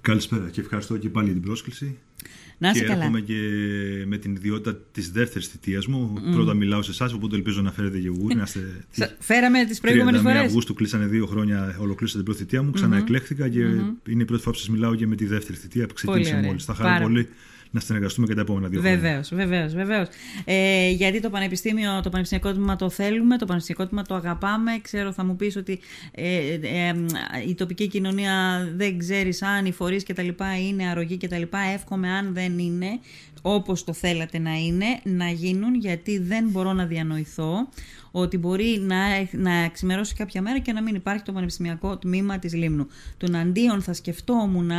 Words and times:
Καλησπέρα 0.00 0.48
και 0.50 0.60
ευχαριστώ 0.60 0.96
και 0.96 1.08
πάλι 1.08 1.24
για 1.26 1.34
την 1.34 1.42
πρόσκληση. 1.42 1.98
Να 2.58 2.70
είσαι 2.70 2.80
και 2.80 2.86
καλά. 2.86 2.98
έρχομαι 2.98 3.20
και 3.20 3.34
με 4.06 4.16
την 4.18 4.34
ιδιότητα 4.34 4.76
της 4.92 5.10
δεύτερης 5.10 5.48
θητείας 5.48 5.86
μου. 5.86 6.12
Πρώτα 6.32 6.54
μιλάω 6.54 6.82
σε 6.82 6.90
εσάς, 6.90 7.12
οπότε 7.12 7.36
ελπίζω 7.36 7.62
να 7.62 7.72
φέρετε 7.72 7.98
γεγούρι. 7.98 8.34
Να 8.34 8.42
είστε... 8.42 8.60
Σα- 8.90 9.16
Φέραμε 9.18 9.64
τις 9.64 9.80
προηγούμενες 9.80 10.20
31 10.20 10.22
φορές. 10.22 10.40
Αυγούστου 10.40 10.74
κλείσανε 10.74 11.06
δύο 11.06 11.26
χρόνια, 11.26 11.76
ολοκλήρωσα 11.80 12.16
την 12.16 12.24
πρώτη 12.24 12.40
θητεία 12.40 12.62
μου, 12.62 12.70
ξαναεκλέχθηκα 12.70 13.48
και 13.48 13.58
είναι 13.58 14.22
η 14.22 14.24
πρώτη 14.24 14.42
φορά 14.42 14.54
που 14.54 14.58
σας 14.58 14.68
μιλάω 14.68 14.94
και 14.94 15.06
με 15.06 15.16
τη 15.16 15.26
δεύτερη 15.26 15.58
θητεία 15.58 15.86
που 15.86 15.94
ξεκίνησε 15.94 16.34
ωραία. 16.34 16.46
μόλις. 16.46 16.64
Θα 16.64 16.74
χαρώ 16.74 16.88
Πάρα. 16.88 17.02
πολύ 17.02 17.28
να 17.70 17.80
συνεργαστούμε 17.80 18.26
και 18.26 18.34
τα 18.34 18.40
επόμενα 18.40 18.68
δύο 18.68 18.80
χρόνια. 18.80 18.98
Βεβαίως, 18.98 19.34
βεβαίως, 19.34 19.72
βεβαίως. 19.72 20.08
Ε, 20.44 20.90
γιατί 20.90 21.20
το 21.20 21.30
πανεπιστήμιο, 21.30 22.00
το 22.02 22.10
πανεπιστημιακό 22.10 22.52
τμήμα 22.52 22.76
το 22.76 22.90
θέλουμε, 22.90 23.38
το 23.38 23.46
πανεπιστημιακό 23.46 23.90
τμήμα 23.90 24.06
το 24.06 24.14
αγαπάμε. 24.14 24.70
Ξέρω, 24.82 25.12
θα 25.12 25.24
μου 25.24 25.36
πεις 25.36 25.56
ότι 25.56 25.80
ε, 26.10 26.36
ε, 26.36 26.88
ε, 26.88 26.94
η 27.48 27.54
τοπική 27.54 27.88
κοινωνία 27.88 28.68
δεν 28.76 28.98
ξέρεις 28.98 29.42
αν 29.42 29.66
οι 29.66 29.72
φορείς 29.72 30.04
κτλ. 30.04 30.28
είναι 30.68 30.86
αρρωγοί 30.88 31.16
κτλ. 31.16 31.42
Εύχομαι, 31.74 32.10
αν 32.10 32.34
δεν 32.34 32.58
είναι 32.58 32.98
όπως 33.42 33.84
το 33.84 33.92
θέλατε 33.92 34.38
να 34.38 34.54
είναι, 34.54 34.86
να 35.02 35.30
γίνουν 35.30 35.74
γιατί 35.74 36.18
δεν 36.18 36.48
μπορώ 36.48 36.72
να 36.72 36.86
διανοηθώ 36.86 37.68
ότι 38.10 38.38
μπορεί 38.38 38.78
να, 38.80 38.98
να 39.32 39.68
ξημερώσει 39.68 40.14
κάποια 40.14 40.42
μέρα 40.42 40.58
και 40.58 40.72
να 40.72 40.82
μην 40.82 40.94
υπάρχει 40.94 41.22
το 41.22 41.32
πανεπιστημιακό 41.32 41.98
τμήμα 41.98 42.38
της 42.38 42.54
Λίμνου. 42.54 42.86
Τον 43.16 43.34
αντίον 43.34 43.82
θα 43.82 43.92
σκεφτόμουν 43.92 44.70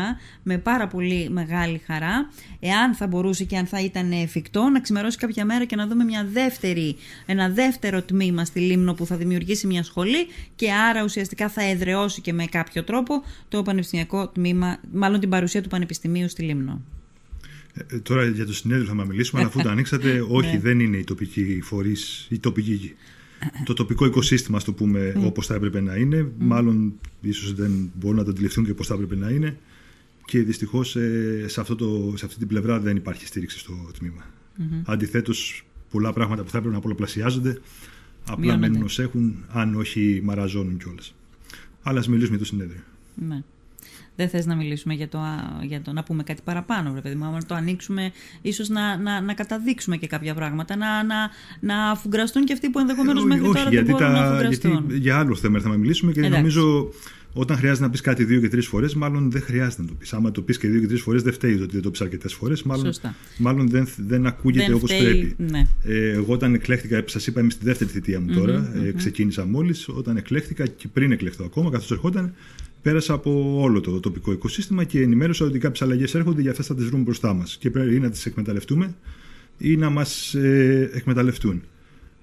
με 0.43 0.57
πάρα 0.57 0.87
πολύ 0.87 1.29
μεγάλη 1.29 1.81
χαρά 1.85 2.29
εάν 2.59 2.93
θα 2.93 3.07
μπορούσε 3.07 3.43
και 3.43 3.57
αν 3.57 3.65
θα 3.65 3.81
ήταν 3.81 4.11
εφικτό 4.11 4.69
να 4.69 4.79
ξημερώσει 4.79 5.17
κάποια 5.17 5.45
μέρα 5.45 5.65
και 5.65 5.75
να 5.75 5.87
δούμε 5.87 6.03
μια 6.03 6.27
δεύτερη, 6.31 6.95
ένα 7.25 7.49
δεύτερο 7.49 8.01
τμήμα 8.01 8.45
στη 8.45 8.59
Λίμνο 8.59 8.93
που 8.93 9.05
θα 9.05 9.15
δημιουργήσει 9.17 9.67
μια 9.67 9.83
σχολή 9.83 10.27
και 10.55 10.71
άρα 10.71 11.03
ουσιαστικά 11.03 11.49
θα 11.49 11.63
εδραιώσει 11.63 12.21
και 12.21 12.33
με 12.33 12.45
κάποιο 12.45 12.83
τρόπο 12.83 13.23
το 13.49 13.61
πανεπιστημιακό 13.61 14.27
τμήμα, 14.27 14.79
μάλλον 14.91 15.19
την 15.19 15.29
παρουσία 15.29 15.61
του 15.61 15.69
Πανεπιστημίου 15.69 16.29
στη 16.29 16.43
Λίμνο. 16.43 16.81
Ε, 17.73 17.99
τώρα 17.99 18.25
για 18.25 18.45
το 18.45 18.53
συνέδριο 18.53 18.87
θα 18.87 18.93
μα 18.93 19.03
μιλήσουμε, 19.03 19.41
αλλά 19.41 19.49
αφού 19.49 19.61
το 19.61 19.69
ανοίξατε, 19.75 20.25
όχι, 20.29 20.57
δεν 20.57 20.79
είναι 20.79 20.97
οι 20.97 21.03
τοπικοί 21.03 21.61
φορείς, 21.63 22.27
η 22.29 22.39
τοπική. 22.39 22.95
Το 23.65 23.73
τοπικό 23.73 24.05
οικοσύστημα, 24.05 24.57
ας 24.57 24.63
το 24.63 24.73
πούμε, 24.73 25.13
όπως 25.17 25.45
θα 25.45 25.55
έπρεπε 25.55 25.81
να 25.81 25.95
είναι. 25.95 26.31
Μάλλον 26.37 26.93
ίσως 27.21 27.53
δεν 27.53 27.91
μπορούν 27.99 28.17
να 28.17 28.23
το 28.23 28.29
αντιληφθούν 28.31 28.65
και 28.65 28.73
πώς 28.73 28.87
θα 28.87 28.93
έπρεπε 28.93 29.15
να 29.15 29.29
είναι. 29.29 29.57
Και 30.25 30.41
δυστυχώς 30.41 30.89
σε, 30.89 31.47
σε, 31.47 31.61
αυτό 31.61 31.75
το- 31.75 32.13
σε 32.17 32.25
αυτή 32.25 32.37
την 32.37 32.47
πλευρά 32.47 32.79
δεν 32.79 32.95
υπάρχει 32.95 33.25
στήριξη 33.25 33.59
στο 33.59 33.73
τμήμα. 33.97 34.25
Αντιθέτως, 34.85 35.63
πολλά 35.91 36.13
πράγματα 36.13 36.43
που 36.43 36.49
θα 36.49 36.57
έπρεπε 36.57 36.75
να 36.75 36.81
πολλαπλασιάζονται 36.81 37.57
απλά 38.23 38.37
Μειώνονται. 38.39 38.67
μένουν 38.69 38.83
ως 38.83 38.99
έχουν, 38.99 39.35
αν 39.47 39.75
όχι 39.75 40.21
μαραζώνουν 40.23 40.77
κιόλας. 40.77 41.13
Αλλά 41.81 41.99
ας 41.99 42.07
μιλήσουμε 42.07 42.35
για 42.37 42.45
το 42.45 42.51
συνέδριο. 42.51 42.81
Ναι. 43.27 43.43
Δεν 44.21 44.29
θες 44.29 44.45
να 44.45 44.55
μιλήσουμε 44.55 44.93
για 44.93 45.07
το, 45.07 45.17
α- 45.17 45.63
για 45.63 45.81
το 45.81 45.91
να 45.93 46.03
πούμε 46.03 46.23
κάτι 46.23 46.41
παραπάνω, 46.43 46.91
βρε 46.91 47.01
παιδί 47.01 47.15
μου. 47.15 47.25
Άμα 47.25 47.37
το 47.47 47.55
ανοίξουμε, 47.55 48.11
ίσως 48.41 48.69
να, 48.69 48.97
να, 48.97 49.21
να 49.21 49.33
καταδείξουμε 49.33 49.97
και 49.97 50.07
κάποια 50.07 50.33
πράγματα. 50.33 50.75
Να, 50.75 51.03
να, 51.03 51.15
να 51.59 51.89
αφουγκραστούν 51.91 52.43
και 52.45 52.53
αυτοί 52.53 52.69
που 52.69 52.79
ενδεχομένως 52.79 53.23
Ε, 53.23 53.25
μέχρι 53.25 53.43
όχι, 53.43 53.51
τώρα 53.53 53.63
δεν 53.63 53.73
γιατί, 53.73 53.91
μπορούν 53.91 54.07
να 54.07 54.13
τα, 54.13 54.23
αφουγκραστούν. 54.23 54.71
γιατί 54.71 54.97
για 54.97 55.17
άλλο 55.17 55.35
θέμα 55.35 55.59
θα 55.59 55.69
μιλήσουμε 55.77 56.11
και 56.11 56.19
Εντάξει. 56.19 56.37
νομίζω 56.37 56.91
όταν 57.33 57.57
χρειάζεται 57.57 57.85
να 57.85 57.91
πεις 57.91 58.01
κάτι 58.01 58.23
δύο 58.23 58.39
και 58.39 58.47
τρεις 58.49 58.67
φορές, 58.67 58.93
μάλλον 58.95 59.31
δεν 59.31 59.41
χρειάζεται 59.41 59.81
να 59.81 59.87
το 59.87 59.93
πεις. 59.93 60.13
Άμα 60.13 60.31
το 60.31 60.41
πεις 60.41 60.57
και 60.57 60.67
δύο 60.67 60.79
και 60.79 60.87
τρεις 60.87 61.01
φορές, 61.01 61.21
δεν 61.23 61.33
φταίει 61.33 61.53
ότι 61.53 61.71
δεν 61.73 61.81
το 61.81 61.91
πει 61.91 61.97
αρκετέ 62.01 62.27
φορές. 62.27 62.63
Μάλλον, 62.63 62.85
Σωστά. 62.85 63.15
μάλλον 63.37 63.69
δεν, 63.69 63.87
δεν 63.97 64.25
ακούγεται 64.25 64.65
Δεν 64.65 64.73
όπως 64.75 64.91
φταίει, 64.91 65.03
πρέπει. 65.03 65.35
ναι. 65.51 65.67
Ε, 65.83 66.09
εγώ 66.11 66.33
όταν 66.33 66.53
εκλέχθηκα, 66.53 67.03
σας 67.05 67.27
είπα, 67.27 67.39
είμαι 67.41 67.49
στη 67.49 67.65
δεύτερη 67.65 67.89
θητεία 67.89 68.19
μου 68.19 68.33
τώρα. 68.33 68.71
ε, 68.85 68.91
ξεκίνησα 68.91 69.45
μόλις. 69.45 69.87
Όταν 69.87 70.17
εκλέχθηκα 70.17 70.67
και 70.67 70.87
πριν 70.87 71.11
εκλεχθώ 71.11 71.45
ακόμα, 71.45 71.69
καθώς 71.71 71.91
ερχόταν, 71.91 72.33
πέρασα 72.81 73.13
από 73.13 73.57
όλο 73.61 73.79
το 73.81 73.99
τοπικό 73.99 74.31
οικοσύστημα 74.31 74.83
και 74.83 75.01
ενημέρωσα 75.01 75.45
ότι 75.45 75.59
κάποιες 75.59 75.81
αλλαγές 75.81 76.15
έρχονται, 76.15 76.41
για 76.41 76.51
αυτέ 76.51 76.63
θα 76.63 76.75
τις 76.75 76.85
βρούμε 76.85 77.03
μπροστά 77.03 77.33
μας. 77.33 77.57
Και 77.57 77.69
πρέπει 77.69 77.95
ή 77.95 77.99
να 77.99 78.09
τις 78.09 78.25
εκμεταλλευτούμε 78.25 78.95
ή 79.57 79.75
να 79.75 79.89
μας 79.89 80.33
ε, 80.33 80.89
εκμεταλλευτούν. 80.93 81.61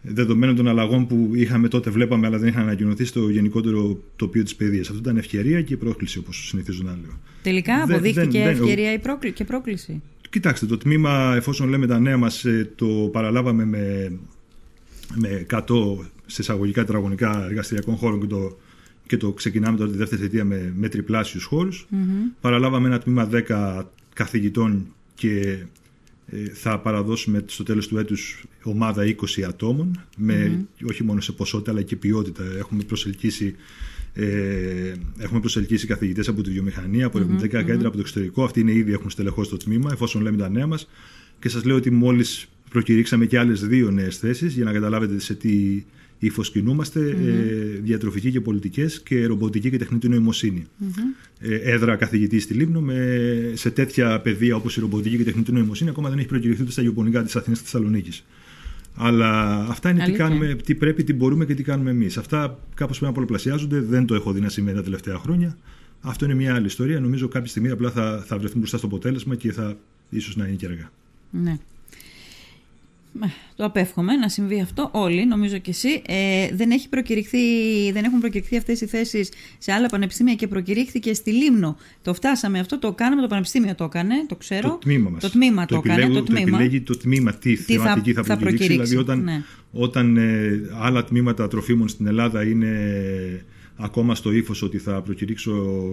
Δεδομένων 0.03 0.57
των 0.57 0.69
αλλαγών 0.69 1.07
που 1.07 1.31
είχαμε 1.35 1.69
τότε, 1.69 1.91
βλέπαμε, 1.91 2.27
αλλά 2.27 2.39
δεν 2.39 2.49
είχαν 2.49 2.63
ανακοινωθεί 2.63 3.05
στο 3.05 3.29
γενικότερο 3.29 4.03
τοπίο 4.17 4.43
της 4.43 4.55
παιδείας. 4.55 4.87
Αυτό 4.89 5.01
ήταν 5.01 5.17
ευκαιρία 5.17 5.63
και 5.63 5.77
πρόκληση, 5.77 6.19
όπως 6.19 6.47
συνηθίζω 6.49 6.83
να 6.85 6.91
λέω. 7.03 7.19
Τελικά 7.43 7.75
Δεν- 7.87 7.95
αποδείχθηκε 7.97 8.39
δεν- 8.39 8.43
δεν- 8.57 8.63
ευκαιρία 8.63 8.93
η 8.93 8.99
πρόκλη- 8.99 9.33
και 9.33 9.45
πρόκληση. 9.45 10.03
Κοιτάξτε, 10.31 10.67
το 10.67 10.77
τμήμα, 10.79 11.35
εφόσον 11.37 11.69
λέμε 11.69 11.87
τα 11.87 11.99
νέα 11.99 12.17
μας, 12.17 12.45
ε, 12.45 12.71
το 12.75 12.87
παραλάβαμε 13.13 13.65
με, 13.65 14.13
με 15.15 15.29
100 15.29 16.05
σε 16.27 16.43
εισαγωγικά 16.43 16.85
τετραγωνικά 16.85 17.45
εργαστηριακών 17.45 17.97
χώρων 17.97 18.21
και 18.21 18.27
το, 18.27 18.59
και 19.09 19.17
το 19.17 19.33
ξεκινάμε 19.33 19.77
τώρα 19.77 19.91
τη 19.91 19.97
δεύτερη 19.97 20.23
θητεία 20.23 20.45
με, 20.45 20.73
με 20.77 20.89
τριπλάσιους 20.89 21.45
χώρους. 21.45 21.87
Παραλάβαμε 22.41 22.89
ένα 22.89 22.99
τμήμα 22.99 23.29
10 23.49 23.83
καθηγητών 24.13 24.87
και 25.15 25.59
ε, 26.27 26.45
θα 26.53 26.79
παραδώσουμε 26.79 27.45
στο 27.47 27.63
τέλος 27.63 27.89
του 27.89 27.99
έτους 27.99 28.45
ομάδα 28.63 29.05
20 29.05 29.43
ατόμων, 29.49 30.05
με, 30.17 30.67
όχι 30.89 31.05
μόνο 31.05 31.21
σε 31.21 31.33
ποσότητα 31.33 31.71
αλλά 31.71 31.83
και 31.83 31.97
ποιότητα. 31.97 32.45
Έχουμε 32.59 32.83
προσελκύσει 32.83 33.55
ε, 34.13 34.93
έχουμε 35.19 35.41
προσελκύσει 35.41 35.87
καθηγητές 35.87 36.29
από 36.29 36.43
τη 36.43 36.51
βιομηχανία, 36.51 37.07
από 37.07 37.19
ερευνητικά 37.19 37.63
κέντρα, 37.63 37.87
από 37.87 37.97
το 37.97 38.01
εξωτερικό. 38.01 38.45
Αυτοί 38.45 38.61
είναι 38.61 38.73
ήδη 38.73 38.93
έχουν 38.93 39.11
στελεχώσει 39.11 39.51
το 39.51 39.57
τμήμα, 39.57 39.91
εφόσον 39.93 40.23
λέμε 40.23 40.37
τα 40.37 40.49
νέα 40.49 40.67
μας. 40.67 40.89
Και 41.39 41.49
σας 41.49 41.65
λέω 41.65 41.77
ότι 41.77 41.91
μόλις 41.91 42.49
προκηρύξαμε 42.71 43.27
και 43.27 43.39
άλλες 43.39 43.67
δύο 43.67 43.91
νέες 43.91 44.19
θέσεις, 44.19 44.55
για 44.55 44.65
να 44.65 44.73
καταλάβετε 44.73 45.19
σε 45.19 45.35
τι 45.35 45.85
ύφο 46.19 46.43
κινούμαστε, 46.43 47.01
ε, 47.11 47.81
διατροφική 47.83 48.31
και 48.31 48.41
πολιτικές 48.41 49.01
και 49.01 49.27
ρομποτική 49.27 49.71
και 49.71 49.79
τεχνητή 49.79 50.09
νοημοσύνη. 50.09 50.67
Ε, 51.39 51.55
έδρα 51.55 51.97
καθηγητής 51.97 52.43
στη 52.43 52.55
Λίμνο, 52.55 52.81
με, 52.81 53.53
σε 53.55 53.71
τέτοια 53.71 54.21
παιδεία 54.21 54.57
όπως 54.57 54.77
η 54.77 54.81
ρομποτική 54.81 55.17
και 55.17 55.25
τεχνητή 55.25 55.53
νοημοσύνη, 55.53 55.91
ακόμα 55.91 56.09
δεν 56.09 56.19
έχει 56.19 56.29
προκηρυχθεί 56.29 56.63
ούτε 56.63 56.73
στα 56.73 56.83
γεωπονικά 56.83 57.23
της 57.23 57.37
Αθήνας 57.37 57.59
και 57.59 57.65
της 57.65 57.73
Θεσσαλονίκης. 57.73 58.25
Αλλά 58.95 59.59
αυτά 59.69 59.91
είναι 59.91 59.99
τι, 59.99 60.05
Αλήθεια. 60.05 60.25
κάνουμε, 60.25 60.55
τι 60.55 60.75
πρέπει, 60.75 61.05
τι 61.05 61.13
μπορούμε 61.13 61.45
και 61.45 61.55
τι 61.55 61.63
κάνουμε 61.63 61.91
εμείς. 61.91 62.17
Αυτά 62.17 62.59
κάπως 62.75 62.99
πρέπει 62.99 63.05
να 63.05 63.13
πολλαπλασιάζονται. 63.13 63.81
Δεν 63.81 64.07
το 64.07 64.15
έχω 64.15 64.33
δει 64.33 64.41
να 64.41 64.49
συμβαίνει 64.49 64.77
τα 64.77 64.83
τελευταία 64.83 65.19
χρόνια. 65.19 65.57
Αυτό 66.01 66.25
είναι 66.25 66.35
μια 66.35 66.55
άλλη 66.55 66.67
ιστορία. 66.67 67.01
Νομίζω 67.01 67.29
κάποια 67.29 67.49
στιγμή 67.49 67.71
απλά 67.71 67.91
θα, 67.91 68.25
θα 68.27 68.39
βρεθούν 68.39 68.59
μπροστά 68.59 68.77
στο 68.77 68.87
αποτέλεσμα 68.87 69.35
και 69.35 69.53
θα 69.53 69.77
ίσως 70.11 70.37
να 70.37 70.47
είναι 70.47 70.57
και 70.57 70.67
αργά. 70.67 70.91
Ναι. 71.31 71.59
Ε, 73.25 73.27
Το 73.57 73.65
απέφχομαι 73.65 74.17
να 74.17 74.29
συμβεί 74.29 74.61
αυτό 74.61 74.89
όλοι, 74.93 75.27
νομίζω 75.27 75.59
και 75.59 75.71
εσύ. 75.71 76.03
Ε, 76.07 76.49
δεν, 76.55 76.71
έχει 76.71 76.89
προκηρυχθεί, 76.89 77.39
δεν 77.93 78.05
έχουν 78.05 78.21
προκηρυχθεί 78.21 78.57
αυτές 78.57 78.81
οι 78.81 78.87
θέσεις 78.87 79.29
σε 79.59 79.73
άλλα 79.73 79.89
πανεπιστήμια 79.89 80.35
και 80.35 80.47
προκηρύχθηκε 80.49 81.15
στη 81.15 81.31
Λίμνο. 81.33 81.77
Το 82.03 82.15
φτάσαμε 82.15 82.59
αυτό, 82.59 82.79
το 82.79 82.93
κάναμε, 82.93 83.23
το 83.23 83.29
πανεπιστήμιο 83.29 83.75
το 83.75 83.85
έκανε, 83.85 84.15
το 84.29 84.37
ξέρω. 84.37 84.69
Το 84.69 84.77
τμήμα 84.77 85.11
μας. 85.11 85.23
Το 85.23 85.31
τμήμα 85.31 85.67
το, 85.67 85.77
έκανε, 85.77 85.95
επιλέγω- 86.03 86.19
το 86.27 86.33
τμήμα. 86.33 86.57
επιλέγει 86.59 86.81
το 86.81 86.97
τμήμα 86.97 87.35
τι, 87.35 87.57
θα- 87.57 87.65
θεματική 87.75 88.13
θα, 88.13 88.23
θα 88.23 88.37
προκηρύξει. 88.37 88.67
προκηρύξει, 88.67 88.89
Δηλαδή, 88.91 89.11
όταν, 89.11 89.23
ναι. 89.23 89.43
όταν 89.73 90.17
ε, 90.17 90.61
άλλα 90.81 91.05
τμήματα 91.05 91.49
τροφίμων 91.49 91.89
στην 91.89 92.07
Ελλάδα 92.07 92.43
είναι 92.49 93.45
ακόμα 93.77 94.15
στο 94.15 94.33
ύφος 94.33 94.63
ότι 94.63 94.79
θα 94.79 95.03
προκηρύξω 95.03 95.53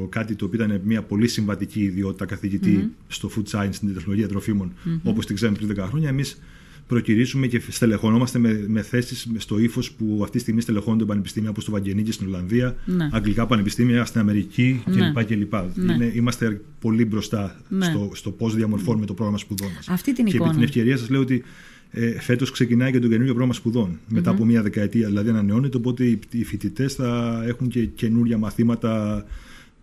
κάτι 0.09 0.35
το 0.35 0.45
οποίο 0.45 0.63
ήταν 0.63 0.81
μια 0.83 1.01
πολύ 1.01 1.27
συμβατική 1.27 1.81
ιδιότητα 1.81 2.25
καθηγητή 2.25 2.91
στο 3.07 3.29
food 3.35 3.55
science, 3.59 3.69
στην 3.71 3.93
τεχνολογία 3.93 4.27
τροφίμων, 4.27 4.73
όπως 5.03 5.25
την 5.25 5.35
ξέρουμε 5.35 5.57
πριν 5.57 5.69
10 5.83 5.87
χρόνια, 5.87 6.09
εμείς 6.09 6.41
προκυρήσουμε 6.87 7.47
και 7.47 7.61
στελεχωνόμαστε 7.69 8.39
με, 8.39 8.65
με 8.67 8.81
θέσεις 8.81 9.27
στο 9.37 9.59
ύφος 9.59 9.91
που 9.91 10.19
αυτή 10.21 10.31
τη 10.37 10.39
στιγμή 10.39 10.61
στελεχώνονται 10.61 11.05
πανεπιστήμια 11.05 11.49
όπως 11.49 11.65
το 11.65 11.71
Βαγγενίκη 11.71 12.11
στην 12.11 12.27
Ολλανδία, 12.27 12.75
Ναι. 12.85 13.09
αγγλικά 13.11 13.45
πανεπιστήμια 13.45 14.05
στην 14.05 14.19
Αμερική 14.19 14.83
Ναι. 14.85 15.11
κλπ. 15.11 15.23
κλπ. 15.25 15.53
Ναι. 15.75 15.93
Είναι, 15.93 16.11
είμαστε 16.15 16.61
πολύ 16.79 17.05
μπροστά 17.05 17.61
Ναι. 17.69 17.85
στο, 17.85 18.11
στο 18.13 18.31
πώς 18.31 18.55
διαμορφώνουμε 18.55 19.05
το 19.05 19.13
πρόγραμμα 19.13 19.37
σπουδών 19.37 19.69
μας. 19.75 19.89
Αυτή 19.89 20.13
την 20.13 20.25
και 20.25 20.31
εικόνα. 20.35 20.49
επί 20.49 20.59
την 20.59 20.67
ευκαιρία 20.67 20.97
σας 20.97 21.09
λέω 21.09 21.19
ότι 21.21 21.43
ε, 21.91 22.19
φέτος 22.19 22.51
ξεκινάει 22.51 22.91
και 22.91 22.99
το 22.99 23.07
καινούριο 23.07 23.27
πρόγραμμα 23.31 23.53
σπουδών. 23.53 23.99
Μετά 24.07 24.29
από 24.29 24.45
μία 24.45 24.61
δεκαετία 24.61 25.07
δηλαδή 25.07 25.29
ανανεώνεται, 25.29 25.77
οπότε 25.77 26.03
οι, 26.05 26.19
οι 26.31 26.43
φοιτητές 26.43 26.93
θα 26.93 27.41
έχουν 27.47 27.67
και 27.67 27.85
καινούρια 27.85 28.37
μαθήματα 28.37 29.23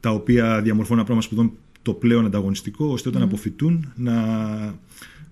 τα 0.01 0.11
οποία 0.11 0.61
διαμορφώνουν 0.63 0.99
ένα 0.99 1.05
πρόγραμμα 1.05 1.21
σπουδών 1.23 1.53
το 1.83 1.93
πλέον 1.93 2.25
ανταγωνιστικό, 2.25 2.87
ώστε 2.87 3.09
όταν 3.09 3.23
αποφυτούν 3.23 3.93
να, 3.97 4.15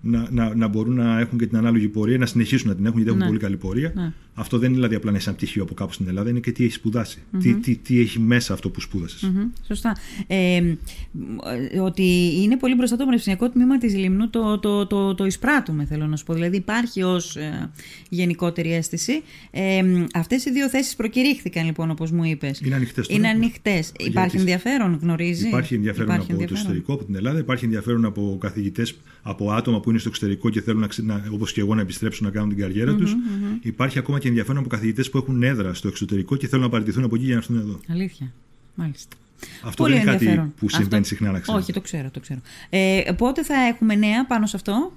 να, 0.01 0.27
να, 0.31 0.55
να 0.55 0.67
μπορούν 0.67 0.93
να 0.95 1.19
έχουν 1.19 1.37
και 1.37 1.47
την 1.47 1.57
ανάλογη 1.57 1.87
πορεία, 1.87 2.17
να 2.17 2.25
συνεχίσουν 2.25 2.69
να 2.69 2.75
την 2.75 2.85
έχουν, 2.85 2.95
γιατί 2.95 3.09
έχουν 3.09 3.21
Ναι. 3.21 3.27
πολύ 3.27 3.39
καλή 3.39 3.57
πορεία. 3.57 3.91
Ναι. 3.95 4.11
Αυτό 4.33 4.57
δεν 4.57 4.65
είναι 4.67 4.75
δηλαδή 4.75 4.95
απλά 4.95 5.11
να 5.11 5.17
είσαι 5.17 5.29
ένα 5.29 5.37
πτυχίο 5.37 5.63
από 5.63 5.73
κάπου 5.73 5.93
στην 5.93 6.07
Ελλάδα, 6.07 6.29
είναι 6.29 6.39
και 6.39 6.51
τι 6.51 6.63
έχει 6.63 6.73
σπουδάσει. 6.73 7.17
Τι, 7.39 7.53
τι, 7.55 7.75
τι 7.75 7.99
έχει 7.99 8.19
μέσα 8.19 8.53
αυτό 8.53 8.69
που 8.69 8.79
σπούδασες. 8.81 9.21
Μμμ, 9.21 9.47
Σωστά. 9.67 9.95
Ε, 10.27 10.55
ε, 10.55 11.79
ότι 11.79 12.31
είναι 12.41 12.57
πολύ 12.57 12.75
μπροστά 12.75 12.95
το 12.95 13.03
πανεπιστημιακό 13.03 13.49
τμήμα 13.49 13.77
της 13.77 13.95
Λιμνού 13.95 14.29
το, 14.29 14.59
το, 14.59 14.87
το, 14.87 15.15
το 15.15 15.25
εισπράττουμε 15.25 15.85
θέλω 15.85 16.07
να 16.07 16.15
σου 16.15 16.23
πω. 16.25 16.33
Δηλαδή 16.33 16.55
υπάρχει 16.57 17.03
ως 17.03 17.35
ε, 17.35 17.69
γενικότερη 18.09 18.73
αίσθηση. 18.73 19.21
Ε, 19.51 19.81
αυτές 20.13 20.45
οι 20.45 20.51
δύο 20.51 20.69
θέσεις 20.69 20.95
προκηρύχθηκαν 20.95 21.65
λοιπόν 21.65 21.89
όπως 21.91 22.11
μου 22.11 22.23
είπες. 22.23 22.59
Είναι 22.59 22.75
ανοιχτές 22.75 23.07
τώρα. 23.07 23.19
Είναι 23.19 23.29
ανοιχτές. 23.29 23.91
Για 23.97 24.07
Υπάρχει 24.07 24.29
τις- 24.31 24.39
ενδιαφέρον 24.39 24.99
γνωρίζεις; 25.01 25.45
Υπάρχει 25.47 25.75
ενδιαφέρον 25.75 26.11
από 26.11 26.25
το 26.35 26.37
εξωτερικό, 26.41 26.93
από 26.93 27.03
την 27.05 27.15
Ελλάδα. 27.15 27.39
Υπάρχει 27.39 27.65
ενδιαφέρον 27.65 28.05
από 28.05 28.37
καθηγητές, 28.41 28.95
από 29.21 29.51
άτομα 29.51 29.79
που 29.79 29.90
είναι 29.91 29.99
στο 29.99 30.09
εξωτερικό 30.09 30.49
και 30.49 30.61
θέλουν, 30.61 30.81
να, 30.81 30.87
ξε- 30.87 31.05
να, 31.05 31.23
όπως 31.31 31.51
και 31.53 31.59
εγώ, 31.61 31.75
να 31.75 31.81
επιστρέψουν 31.81 32.25
να 32.25 32.31
κάνουν 32.31 32.49
την 32.49 32.57
καριέρα 32.57 32.95
τους. 32.95 33.15
Υπάρχει 33.61 33.99
ακόμα 33.99 34.19
και 34.19 34.27
ενδιαφέρον 34.27 34.57
από 34.59 34.69
καθηγητές 34.69 35.09
που 35.09 35.17
έχουν 35.17 35.43
έδρα 35.43 35.73
στο 35.73 35.87
εξωτερικό 35.87 36.35
και 36.35 36.47
θέλουν 36.47 36.63
να 36.65 36.69
παραιτηθούν 36.71 37.03
από 37.03 37.15
εκεί 37.15 37.23
για 37.25 37.33
να 37.33 37.39
έρθουν 37.39 37.57
εδώ. 37.57 37.79
Αλήθεια. 37.89 38.33
Μάλιστα. 38.75 39.15
Αυτό 39.63 39.83
Πολύ 39.83 39.93
δεν 39.93 40.01
είναι 40.01 40.11
κάτι 40.11 40.23
ενδιαφέρον. 40.25 40.53
που 40.59 40.69
συμβαίνει 40.69 40.95
Αυτό- 40.95 41.07
συχνά, 41.07 41.31
να 41.31 41.39
ξέρετε. 41.39 41.63
Όχι, 41.63 41.73
το 41.73 41.81
ξέρω, 41.81 42.09
το 42.11 42.19
ξέρω. 42.19 42.39
Ε, 42.69 43.01
πότε 43.17 43.43
θα 43.43 43.53
έχουμε 43.55 43.95
νέα 43.95 44.25
πάνω 44.25 44.45
σε 44.45 44.55
αυτό; 44.55 44.93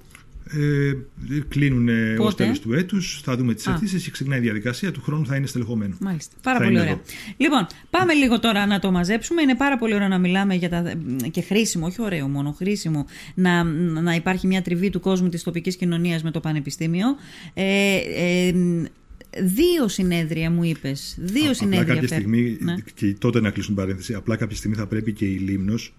Ε, 0.51 0.93
κλείνουν 1.49 1.87
ως 1.87 2.17
Πότε; 2.17 2.43
τέλος 2.43 2.59
του 2.59 2.73
έτους. 2.73 3.21
Θα 3.23 3.35
δούμε 3.37 3.53
τις 3.53 3.67
Α. 3.67 3.73
αιτήσεις 3.73 4.03
και 4.03 4.11
ξεκινάει 4.11 4.39
η 4.39 4.41
διαδικασία. 4.41 4.91
Του 4.91 5.01
χρόνου 5.01 5.25
θα 5.25 5.35
είναι 5.35 5.47
στελεχωμένο. 5.47 5.95
Μάλιστα. 5.99 6.35
Πάρα 6.41 6.57
Θα 6.57 6.63
πολύ 6.63 6.75
είναι 6.75 6.83
ωραία. 6.85 6.93
εδώ. 6.93 7.03
Λοιπόν, 7.37 7.67
πάμε 7.89 8.13
λίγο 8.13 8.39
τώρα 8.39 8.65
να 8.65 8.79
το 8.79 8.91
μαζέψουμε. 8.91 9.41
Είναι 9.41 9.55
πάρα 9.55 9.77
πολύ 9.77 9.93
ωραίο 9.93 10.07
να 10.07 10.17
μιλάμε 10.17 10.55
για 10.55 10.69
τα. 10.69 10.93
και 11.31 11.41
χρήσιμο, 11.41 11.85
όχι 11.85 12.01
ωραίο 12.01 12.27
μόνο, 12.27 12.51
χρήσιμο 12.51 13.05
να, 13.35 13.63
να 14.01 14.15
υπάρχει 14.15 14.47
μια 14.47 14.61
τριβή 14.61 14.89
του 14.89 14.99
κόσμου 14.99 15.29
της 15.29 15.43
τοπικής 15.43 15.75
κοινωνίας 15.75 16.23
με 16.23 16.31
το 16.31 16.39
Πανεπιστήμιο. 16.39 17.07
Ε, 17.53 17.95
ε, 18.15 18.51
δύο 19.43 19.87
συνέδρια 19.87 20.51
μου 20.51 20.63
είπες. 20.63 21.15
Δύο 21.19 21.41
Απλά 21.41 21.53
συνέδρια 21.53 21.83
κάποια 21.93 22.07
φέρ- 22.07 22.19
στιγμή, 22.19 22.57
Ναι. 22.59 22.75
και 22.95 23.15
τότε 23.19 23.41
να 23.41 23.49
κλείσουν 23.49 23.75
παρένθεση, 23.75 24.13
απλά 24.13 24.35
κάποια 24.35 24.55
στιγμή 24.55 24.75
θα 24.75 24.87
πρέπει 24.87 25.13
και 25.13 25.25
η 25.25 25.37
Λίμνος 25.37 25.93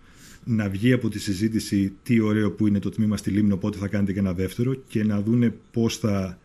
να 0.49 0.69
βγει 0.69 0.93
από 0.93 1.09
τη 1.09 1.19
συζήτηση 1.19 1.93
τι 2.03 2.21
ωραίο 2.21 2.51
που 2.51 2.67
είναι 2.67 2.79
το 2.79 2.91
τμήμα 2.91 3.17
στη 3.17 3.31
Λίμνο, 3.31 3.57
πότε 3.57 3.79
θα 3.79 3.89
κάνετε 3.89 4.13
και 4.13 4.19
ένα 4.19 4.33
δεύτερο 4.33 4.75
και 4.75 5.05
να 5.05 5.21
δούνε 5.21 5.55
πώς 5.71 5.97
θα, 5.97 6.39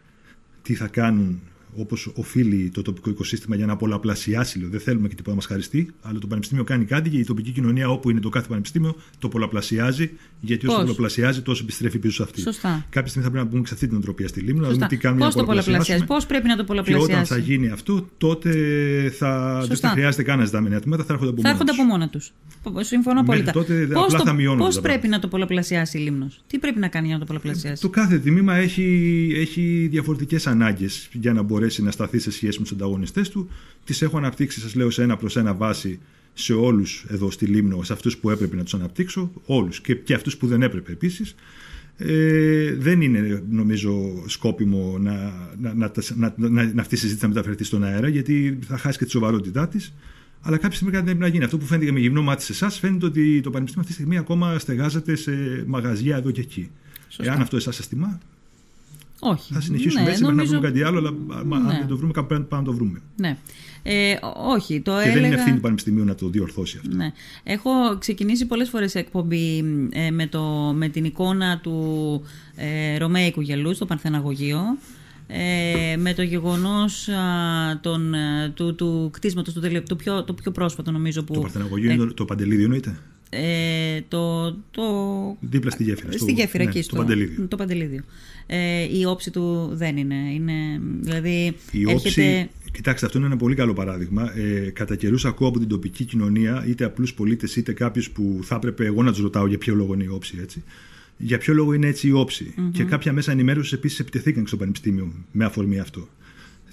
τι 0.62 0.74
θα 0.74 0.88
κάνουν 0.88 1.42
όπως 1.76 2.12
οφείλει 2.16 2.70
το 2.74 2.82
τοπικό 2.82 3.10
οικοσύστημα 3.10 3.56
για 3.56 3.66
να 3.66 3.76
πολλαπλασιάσει. 3.76 4.60
Λέω. 4.60 4.70
Δεν 4.70 4.80
θέλουμε 4.80 5.08
και 5.08 5.14
τίποτα 5.16 5.30
να 5.30 5.36
μας 5.36 5.46
χαριστεί, 5.46 5.94
αλλά 6.02 6.20
το 6.20 6.28
Πανεπιστήμιο 6.28 6.64
κάνει 6.64 6.86
κάτι 6.86 7.10
και 7.10 7.18
η 7.18 7.24
τοπική 7.24 7.52
κοινωνία, 7.52 7.90
όπου 7.90 8.10
είναι 8.10 8.20
το 8.20 8.30
κάθε 8.30 8.48
πανεπιστήμιο, 8.48 8.96
το 9.20 9.28
πολλαπλασιάζει. 9.30 10.10
Γιατί 10.42 10.66
όσο 10.68 10.76
Πώς; 10.76 10.86
το 10.86 10.92
πολλαπλασιάζει, 10.94 11.42
τόσο 11.42 11.64
επιστρέφει 11.64 12.00
πίσω 12.00 12.14
σε 12.16 12.24
αυτή. 12.24 12.42
Σωστά. 12.42 12.86
Κάποια 12.90 13.08
στιγμή 13.10 13.28
θα 13.28 13.34
πρέπει 13.34 13.46
να 13.48 13.52
μπούμε 13.56 13.68
σε 13.68 13.74
αυτή 13.74 13.88
την 13.88 13.98
οτροπία 13.98 14.28
στη 14.28 14.40
Λίμνο, 14.40 14.54
να 14.62 14.68
δούμε 14.68 14.74
Σωστά. 14.74 14.88
τι 14.88 14.98
κάνουμε 14.98 15.24
Πώς 15.26 15.34
για 15.34 15.44
το 15.44 15.48
να 15.48 15.54
πολλαπλασιάζει, 15.54 16.06
πολλαπλασιάσουμε. 16.06 16.18
πώς 16.18 16.26
πρέπει 16.26 16.48
να 16.48 16.56
το 16.56 16.62
Και 16.62 16.68
πολλαπλασιάσει; 16.68 17.12
όταν 17.12 17.26
θα 17.26 17.38
γίνει 17.38 17.68
αυτό, 17.70 18.08
τότε 18.18 18.50
θα, 19.18 19.58
δεν 19.60 19.68
Σωστά. 19.68 19.88
θα 19.88 19.94
χρειάζεται 19.94 20.24
καν 20.24 20.38
να 20.40 20.46
ζητάμε 20.46 20.70
νέα 20.70 20.80
τμήματα, 20.80 21.04
θα 21.04 21.14
έρχονται 21.14 21.32
από 21.32 21.42
Θα 21.42 21.48
μόνα 21.48 21.60
έρχονται 21.62 21.72
τους. 21.72 21.80
από 21.82 21.90
μόνα 21.92 22.10
τους. 22.10 22.32
Συμφωνώ 22.88 23.24
Μέχρι 23.24 23.42
πολύ. 23.42 23.66
τότε 23.66 23.88
απλά 24.00 24.20
θα 24.20 24.34
μειώνονται 24.34 24.64
Πώς 24.64 24.76
τα 24.76 24.82
πρέπει 24.82 24.98
πράγματα. 25.00 25.16
να 25.16 25.22
το 25.22 25.28
πολλαπλασιάσει 25.28 25.98
η 25.98 26.02
Λίμνος, 26.02 26.44
Τι 26.48 26.58
πρέπει 26.60 26.80
να 26.80 26.88
κάνει 26.88 27.06
για 27.06 27.14
να 27.16 27.20
το 27.22 27.26
πολλαπλασιάσει; 27.26 27.82
Το 27.82 27.90
κάθε 27.90 28.20
τμήμα 28.20 28.56
έχει, 28.56 28.86
έχει 29.36 29.88
διαφορετικές 29.92 30.48
ανάγκες 30.48 31.10
για 31.12 31.34
να 31.34 31.44
μπορέσει 31.62 31.84
να 31.84 31.92
σταθεί 31.92 32.20
σε 32.20 32.32
σχέση 32.32 32.58
με 32.58 32.64
τους 32.64 32.74
ανταγωνιστές 32.74 33.30
του. 33.30 33.50
Τις 33.84 34.02
έχω 34.02 34.18
αναπτύξει, 34.18 34.60
σας 34.60 34.76
λέω, 34.76 34.90
σε 34.90 35.04
ένα 35.04 35.18
προς 35.18 35.36
ένα 35.36 35.54
βάση 35.54 36.00
σε 36.34 36.54
όλους 36.54 37.06
εδώ 37.08 37.32
στη 37.32 37.46
Λίμνο, 37.46 37.84
σε 37.84 37.94
αυτούς 37.94 38.18
που 38.18 38.30
έπρεπε 38.30 38.56
να 38.56 38.64
τους 38.64 38.74
αναπτύξω, 38.74 39.32
όλους 39.46 39.82
και, 39.82 39.96
και 39.96 40.14
αυτούς 40.14 40.38
που 40.38 40.48
δεν 40.48 40.62
έπρεπε 40.62 40.92
επίσης. 40.92 41.36
Ε, 41.98 42.74
δεν 42.74 43.02
είναι 43.02 43.44
νομίζω 43.50 44.24
σκόπιμο 44.28 44.98
να, 45.00 45.14
να, 45.60 45.74
να, 45.74 45.92
να, 46.16 46.34
να, 46.36 46.74
να 46.74 46.82
αυτή 46.82 46.96
η 46.96 46.98
συζήτηση 46.98 47.26
να 47.26 47.28
μεταφερθεί 47.28 47.64
στον 47.64 47.84
αέρα 47.84 48.08
γιατί 48.08 48.60
θα 48.68 48.78
χάσει 48.78 48.98
και 48.98 49.06
τη 49.06 49.12
σοβαρότητά 49.12 49.68
της. 49.68 49.94
Αλλά 50.42 50.58
κάποια 50.58 50.76
στιγμή 50.76 50.94
κάτι 50.94 51.06
πρέπει 51.06 51.20
να 51.20 51.28
γίνει. 51.28 51.44
Αυτό 51.44 51.58
που 51.58 51.66
φαίνεται 51.66 51.86
και 51.86 51.92
με 51.92 52.00
γυμνό 52.00 52.22
μάτι 52.22 52.44
σε 52.44 52.52
εσάς 52.52 52.80
φαίνεται 52.80 53.06
ότι 53.06 53.42
το 53.42 53.50
Πανεπιστήμιο 53.50 53.90
αυτή 53.90 53.96
τη 53.96 54.02
στιγμή 54.02 54.18
ακόμα 54.18 54.60
στεγάζεται 54.60 55.16
σε 55.16 55.64
μαγαζιά 55.68 56.18
εδώ 56.18 56.32
και 56.32 56.42
εκεί. 56.42 56.70
Σωστά. 57.08 57.32
Εάν 57.32 57.42
αυτό 57.42 57.56
εσάς 57.56 57.76
σας 57.76 57.88
τιμά, 57.88 58.20
Όχι. 59.24 59.54
θα 59.54 59.62
συνεχίσουμε 59.62 60.02
Ναι, 60.04 60.10
έτσι 60.10 60.22
μέχρι 60.24 60.36
να 60.36 60.42
νομίζω- 60.44 60.60
βρούμε 60.60 60.68
κάτι 60.68 60.84
άλλο. 60.84 60.98
Αλλά 60.98 61.40
άμα- 61.40 61.56
αν 61.58 61.66
Ναι. 61.66 61.78
δεν 61.80 61.88
το 61.88 61.98
βρούμε, 61.98 62.12
κάπου 62.14 62.28
πρέπει 62.28 62.46
να 62.50 62.64
το 62.64 62.74
βρούμε. 62.74 63.02
Ναι. 63.16 63.38
Ε, 63.84 64.16
όχι, 64.48 64.82
το 64.82 64.92
Και 64.92 64.98
έλεγα... 64.98 65.14
δεν 65.14 65.24
είναι 65.24 65.36
ευθύνη 65.36 65.56
του 65.56 65.62
Πανεπιστημίου 65.62 66.04
να 66.06 66.16
το 66.16 66.30
διορθώσει 66.30 66.78
αυτό. 66.82 66.96
Ναι. 66.96 67.12
Έχω 67.44 67.70
ξεκινήσει 68.00 68.46
πολλές 68.46 68.70
φορές 68.70 68.96
εκπομπή 68.96 69.58
ε, 69.92 70.12
με, 70.12 70.28
το, 70.28 70.42
με 70.76 70.88
την 70.90 71.04
εικόνα 71.06 71.60
του 71.60 72.22
ε, 72.56 72.98
Ρωμαϊκού 72.98 73.42
γελού 73.42 73.74
στο 73.76 73.86
Παρθεναγωγείο 73.86 74.60
ε, 75.28 75.96
με 75.98 76.14
το 76.14 76.22
γεγονός 76.22 77.08
α, 77.10 77.16
των, 77.82 78.14
ε, 78.14 78.50
του, 78.54 78.76
του 78.76 79.10
κτίσματος, 79.14 79.54
του, 79.54 79.60
τελε- 79.60 79.88
του 79.88 79.96
πιο, 79.96 80.24
το 80.24 80.34
πιο 80.34 80.52
πρόσφατο 80.52 80.92
νομίζω 80.92 81.24
που... 81.24 81.34
Το 81.34 81.40
Παρθεναγωγείο 81.40 81.92
είναι 81.92 82.06
το, 82.06 82.14
το 82.14 82.26
Παντελίδιο, 82.26 82.64
εννοείται. 82.64 82.98
Ε, 83.34 84.02
το, 84.08 84.52
το, 84.72 84.84
Δίπλα 85.40 85.72
στη 85.72 85.84
γέφυρα. 85.84 86.12
στο- 86.12 86.22
στη 86.22 86.32
γέφυρα 86.32 86.64
ναι, 86.64 86.70
εκεί, 86.70 86.82
στο 86.82 86.96
Παντελίδιο. 86.96 87.46
το 87.48 87.56
Παντελίδιο. 87.56 88.04
Ε, 88.48 88.98
η 88.98 89.06
όψη 89.06 89.32
του 89.32 89.70
δεν 89.74 89.98
είναι. 89.98 90.16
είναι 90.34 90.54
δηλαδή 91.02 91.56
Η 91.72 91.82
έρχεται... 91.90 91.92
όψη, 91.94 92.50
κοιτάξτε, 92.72 93.06
αυτό 93.06 93.18
είναι 93.18 93.28
ένα 93.28 93.38
πολύ 93.38 93.56
καλό 93.56 93.74
παράδειγμα. 93.74 94.38
Ε, 94.38 94.70
κατά 94.74 94.96
καιρούς 94.96 95.26
ακούω 95.26 95.48
από 95.48 95.60
την 95.60 95.68
τοπική 95.68 96.04
κοινωνία, 96.06 96.66
είτε 96.68 96.86
απλούς 96.86 97.14
πολίτες, 97.14 97.56
είτε 97.56 97.74
κάποιους 97.74 98.10
που 98.10 98.40
θα 98.44 98.56
έπρεπε 98.56 98.86
εγώ 98.86 99.04
να 99.04 99.12
τους 99.12 99.22
ρωτάω 99.22 99.48
για 99.48 99.58
ποιο 99.58 99.76
λόγο 99.76 99.94
είναι 99.94 100.04
η 100.04 100.08
όψη 100.08 100.38
έτσι. 100.42 100.64
Για 101.18 101.38
ποιο 101.38 101.54
λόγο 101.54 101.74
είναι 101.74 101.88
έτσι 101.88 102.08
η 102.08 102.12
όψη. 102.12 102.54
Και 102.72 102.84
κάποια 102.84 103.14
μέσα 103.14 103.32
ενημέρωσης 103.32 103.74
επίσης 103.74 104.00
επιτεθήκαν 104.00 104.42
και 104.42 104.48
στο 104.48 104.58
Πανεπιστήμιο 104.58 105.14
με 105.32 105.46
αφορμή 105.46 105.80
αυτό. 105.80 106.08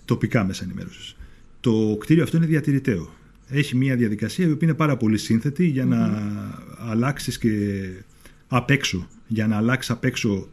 Τοπικά 0.05 0.45
μέσα 0.45 0.65
ενημέρωσης. 0.65 1.17
Το 1.61 1.97
κτίριο 2.01 2.23
αυτό 2.23 2.37
είναι 2.37 2.47
διατηρηταίο. 2.47 3.11
Έχει 3.51 3.77
μια 3.77 3.97
διαδικασία 3.97 4.47
η 4.47 4.51
οποία 4.51 4.69
είναι 4.69 4.77
πάρα 4.77 4.97
πολύ 4.97 5.19
σύνθετη 5.19 5.67
για 5.67 5.85
να 5.85 6.21
αλλάξεις 6.91 7.39
και 7.39 7.51
απ' 8.49 8.71
έξω. 8.71 9.09
Για 9.27 9.47
να 9.47 9.57
αλλάξεις 9.57 9.91
απ' 9.91 10.05
έξω 10.05 10.49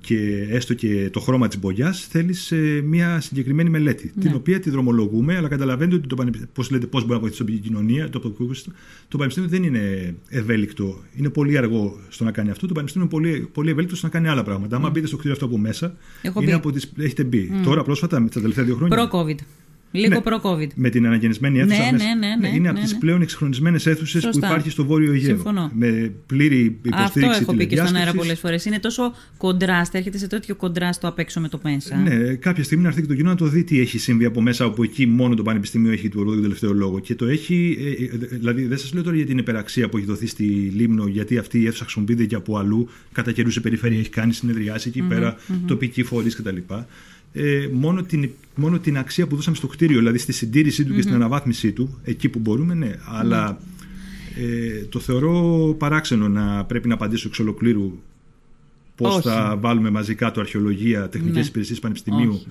και 0.00 0.46
έστω 0.50 0.74
και 0.74 1.10
το 1.12 1.20
χρώμα 1.20 1.48
της 1.48 1.58
μπογιάς, 1.58 2.06
θέλεις 2.10 2.52
μια 2.84 3.20
συγκεκριμένη 3.20 3.70
μελέτη. 3.70 4.12
Την 4.20 4.34
οποία 4.34 4.60
τη 4.60 4.70
δρομολογούμε, 4.70 5.36
αλλά 5.36 5.48
καταλαβαίνετε 5.48 5.96
ότι 5.96 6.08
το 6.08 6.14
πανεπιστήμιο. 6.14 6.52
Πώς 6.54 6.70
λέτε, 6.70 6.86
πώς 6.86 7.02
μπορεί 7.02 7.14
να 7.14 7.20
βοηθήσει 7.20 7.44
την 7.44 7.54
τοπική 7.54 7.68
κοινωνία, 7.68 8.08
το, 8.08 8.18
τοπικό 8.18 8.54
σύστημα. 8.54 8.74
το 9.08 9.16
πανεπιστήμιο 9.16 9.50
δεν 9.50 9.62
είναι 9.62 10.14
ευέλικτο. 10.28 11.02
Είναι 11.16 11.28
πολύ 11.28 11.56
αργό 11.56 12.00
στο 12.08 12.24
να 12.24 12.30
κάνει 12.30 12.50
αυτό. 12.50 12.66
Το 12.66 12.72
πανεπιστήμιο 12.72 13.08
είναι 13.12 13.22
πολύ, 13.28 13.48
πολύ 13.52 13.70
ευέλικτο 13.70 13.96
στο 13.96 14.06
να 14.06 14.12
κάνει 14.12 14.28
άλλα 14.28 14.42
πράγματα. 14.42 14.76
Άμα 14.76 14.90
μπείτε 14.90 15.06
στο 15.06 15.16
κτίριο 15.16 15.32
αυτό 15.32 15.44
από 15.44 15.58
μέσα, 15.58 15.96
Έχω 16.22 16.40
είναι 16.40 16.50
μπει. 16.50 16.56
από 16.56 16.72
τις, 16.72 16.92
έχετε 16.98 17.24
μπει. 17.24 17.50
Τώρα 17.64 17.82
πρόσφατα, 17.82 18.20
με 18.20 18.28
τα 18.28 18.40
τελευταία 18.40 18.64
δύο 18.64 18.76
χρόνια. 18.76 18.96
Προ-COVID. 18.96 19.36
Λίγο 19.90 20.14
Ναι. 20.14 20.20
προ-COVID. 20.20 20.66
Με 20.74 20.88
την 20.88 21.06
αναγεννησμένη 21.06 21.58
αίθουσα. 21.58 21.76
Ναι, 21.84 21.92
μέσα. 21.92 22.04
ναι, 22.04 22.14
ναι, 22.26 22.36
ναι, 22.40 22.48
είναι 22.48 22.58
ναι, 22.58 22.68
από 22.68 22.80
τις 22.80 22.92
ναι. 22.92 22.98
πλέον 22.98 23.22
εξυγχρονισμένες 23.22 23.86
αίθουσες 23.86 24.22
που 24.24 24.32
Σωστά. 24.32 24.46
υπάρχει 24.46 24.70
στο 24.70 24.84
Βόρειο 24.84 25.12
Αιγαίο. 25.12 25.34
Συμφωνώ. 25.34 25.70
Με 25.74 26.12
πλήρη 26.26 26.78
υποστήριξη 26.82 27.26
Αυτό 27.26 27.42
έχω 27.42 27.54
πει 27.54 27.66
και 27.66 27.76
στον 27.76 27.86
αέρα 27.86 27.86
τηλεδιάσκεψης. 27.86 28.20
πολλές 28.20 28.38
φορές. 28.40 28.64
Είναι 28.64 28.78
τόσο 28.78 29.12
κοντράστ, 29.36 29.94
έρχεται 29.94 30.18
σε 30.18 30.26
τέτοιο 30.26 30.54
κοντράστ 30.54 31.00
το 31.00 31.08
απ' 31.08 31.18
έξω 31.18 31.40
με 31.40 31.48
το 31.48 31.60
μέσα. 31.62 31.96
Ναι, 31.96 32.34
κάποια 32.34 32.64
στιγμή 32.64 32.82
να 32.82 32.88
έρθει 32.88 33.00
και 33.00 33.06
το 33.06 33.14
κοινό 33.14 33.28
να 33.28 33.36
το 33.36 33.46
δει 33.46 33.64
τι 33.64 33.80
έχει 33.80 33.98
συμβεί 33.98 34.24
από 34.24 34.40
μέσα, 34.42 34.64
όπου 34.66 34.82
εκεί 34.82 35.06
μόνο 35.06 35.34
το 35.34 35.42
Πανεπιστήμιο 35.42 35.92
έχει 35.92 36.08
του 36.08 36.24
τον 36.24 36.42
τελευταίο 36.42 36.72
λόγο. 36.72 36.98
Και 36.98 37.14
το 37.14 37.26
έχει. 37.26 37.76
ε, 38.00 38.04
ε, 38.04 38.36
Δηλαδή, 38.36 38.66
δεν 38.66 38.78
σας 38.78 38.92
λέω 38.92 39.02
τώρα 39.02 39.16
για 39.16 39.26
την 39.26 39.38
υπεραξία 39.38 39.88
που 39.88 39.96
έχει 39.96 40.06
δοθεί 40.06 40.26
στη 40.26 40.44
Λίμνο, 40.74 41.06
γιατί 41.06 41.38
αυτή 41.38 41.60
η 41.60 41.66
αίθουσα 41.66 41.82
χρησιμοποιείται 41.82 42.24
και 42.24 42.34
από 42.34 42.56
αλλού. 42.58 42.88
Κατά 43.12 43.32
καιρούς 43.32 43.52
σε 43.52 43.60
περιφέρεια 43.60 43.98
έχει 43.98 44.10
κάνει 44.10 44.32
συνεδριάσει 44.32 44.88
εκεί 44.88 45.02
πέρα, 45.02 45.36
τοπικοί 45.66 46.02
φορείς 46.02 46.36
κτλ. 46.36 46.56
Ε, 47.32 47.68
μόνο, 47.72 48.02
την, 48.02 48.30
μόνο 48.54 48.78
την 48.78 48.98
αξία 48.98 49.26
που 49.26 49.36
δώσαμε 49.36 49.56
στο 49.56 49.66
κτίριο, 49.66 49.98
δηλαδή 49.98 50.18
στη 50.18 50.32
συντήρησή 50.32 50.84
του 50.84 50.94
και 50.94 51.02
στην 51.02 51.14
αναβάθμισή 51.14 51.72
του, 51.72 51.98
εκεί 52.04 52.28
που 52.28 52.38
μπορούμε, 52.38 52.74
ναι. 52.74 52.90
Αλλά 53.06 53.60
ε, 54.36 54.84
το 54.84 54.98
θεωρώ 54.98 55.74
παράξενο 55.78 56.28
να 56.28 56.64
πρέπει 56.64 56.88
να 56.88 56.94
απαντήσω 56.94 57.28
εξ 57.28 57.38
ολοκλήρου 57.38 57.98
πώς 58.96 59.14
Όχι. 59.16 59.28
θα 59.28 59.56
βάλουμε 59.60 59.90
μαζικά 59.90 60.30
το 60.30 60.40
αρχαιολογία, 60.40 61.08
τεχνικές 61.08 61.42
Ναι. 61.42 61.48
υπηρεσίες 61.48 61.78
πανεπιστημίου 61.78 62.30
Όχι. 62.32 62.46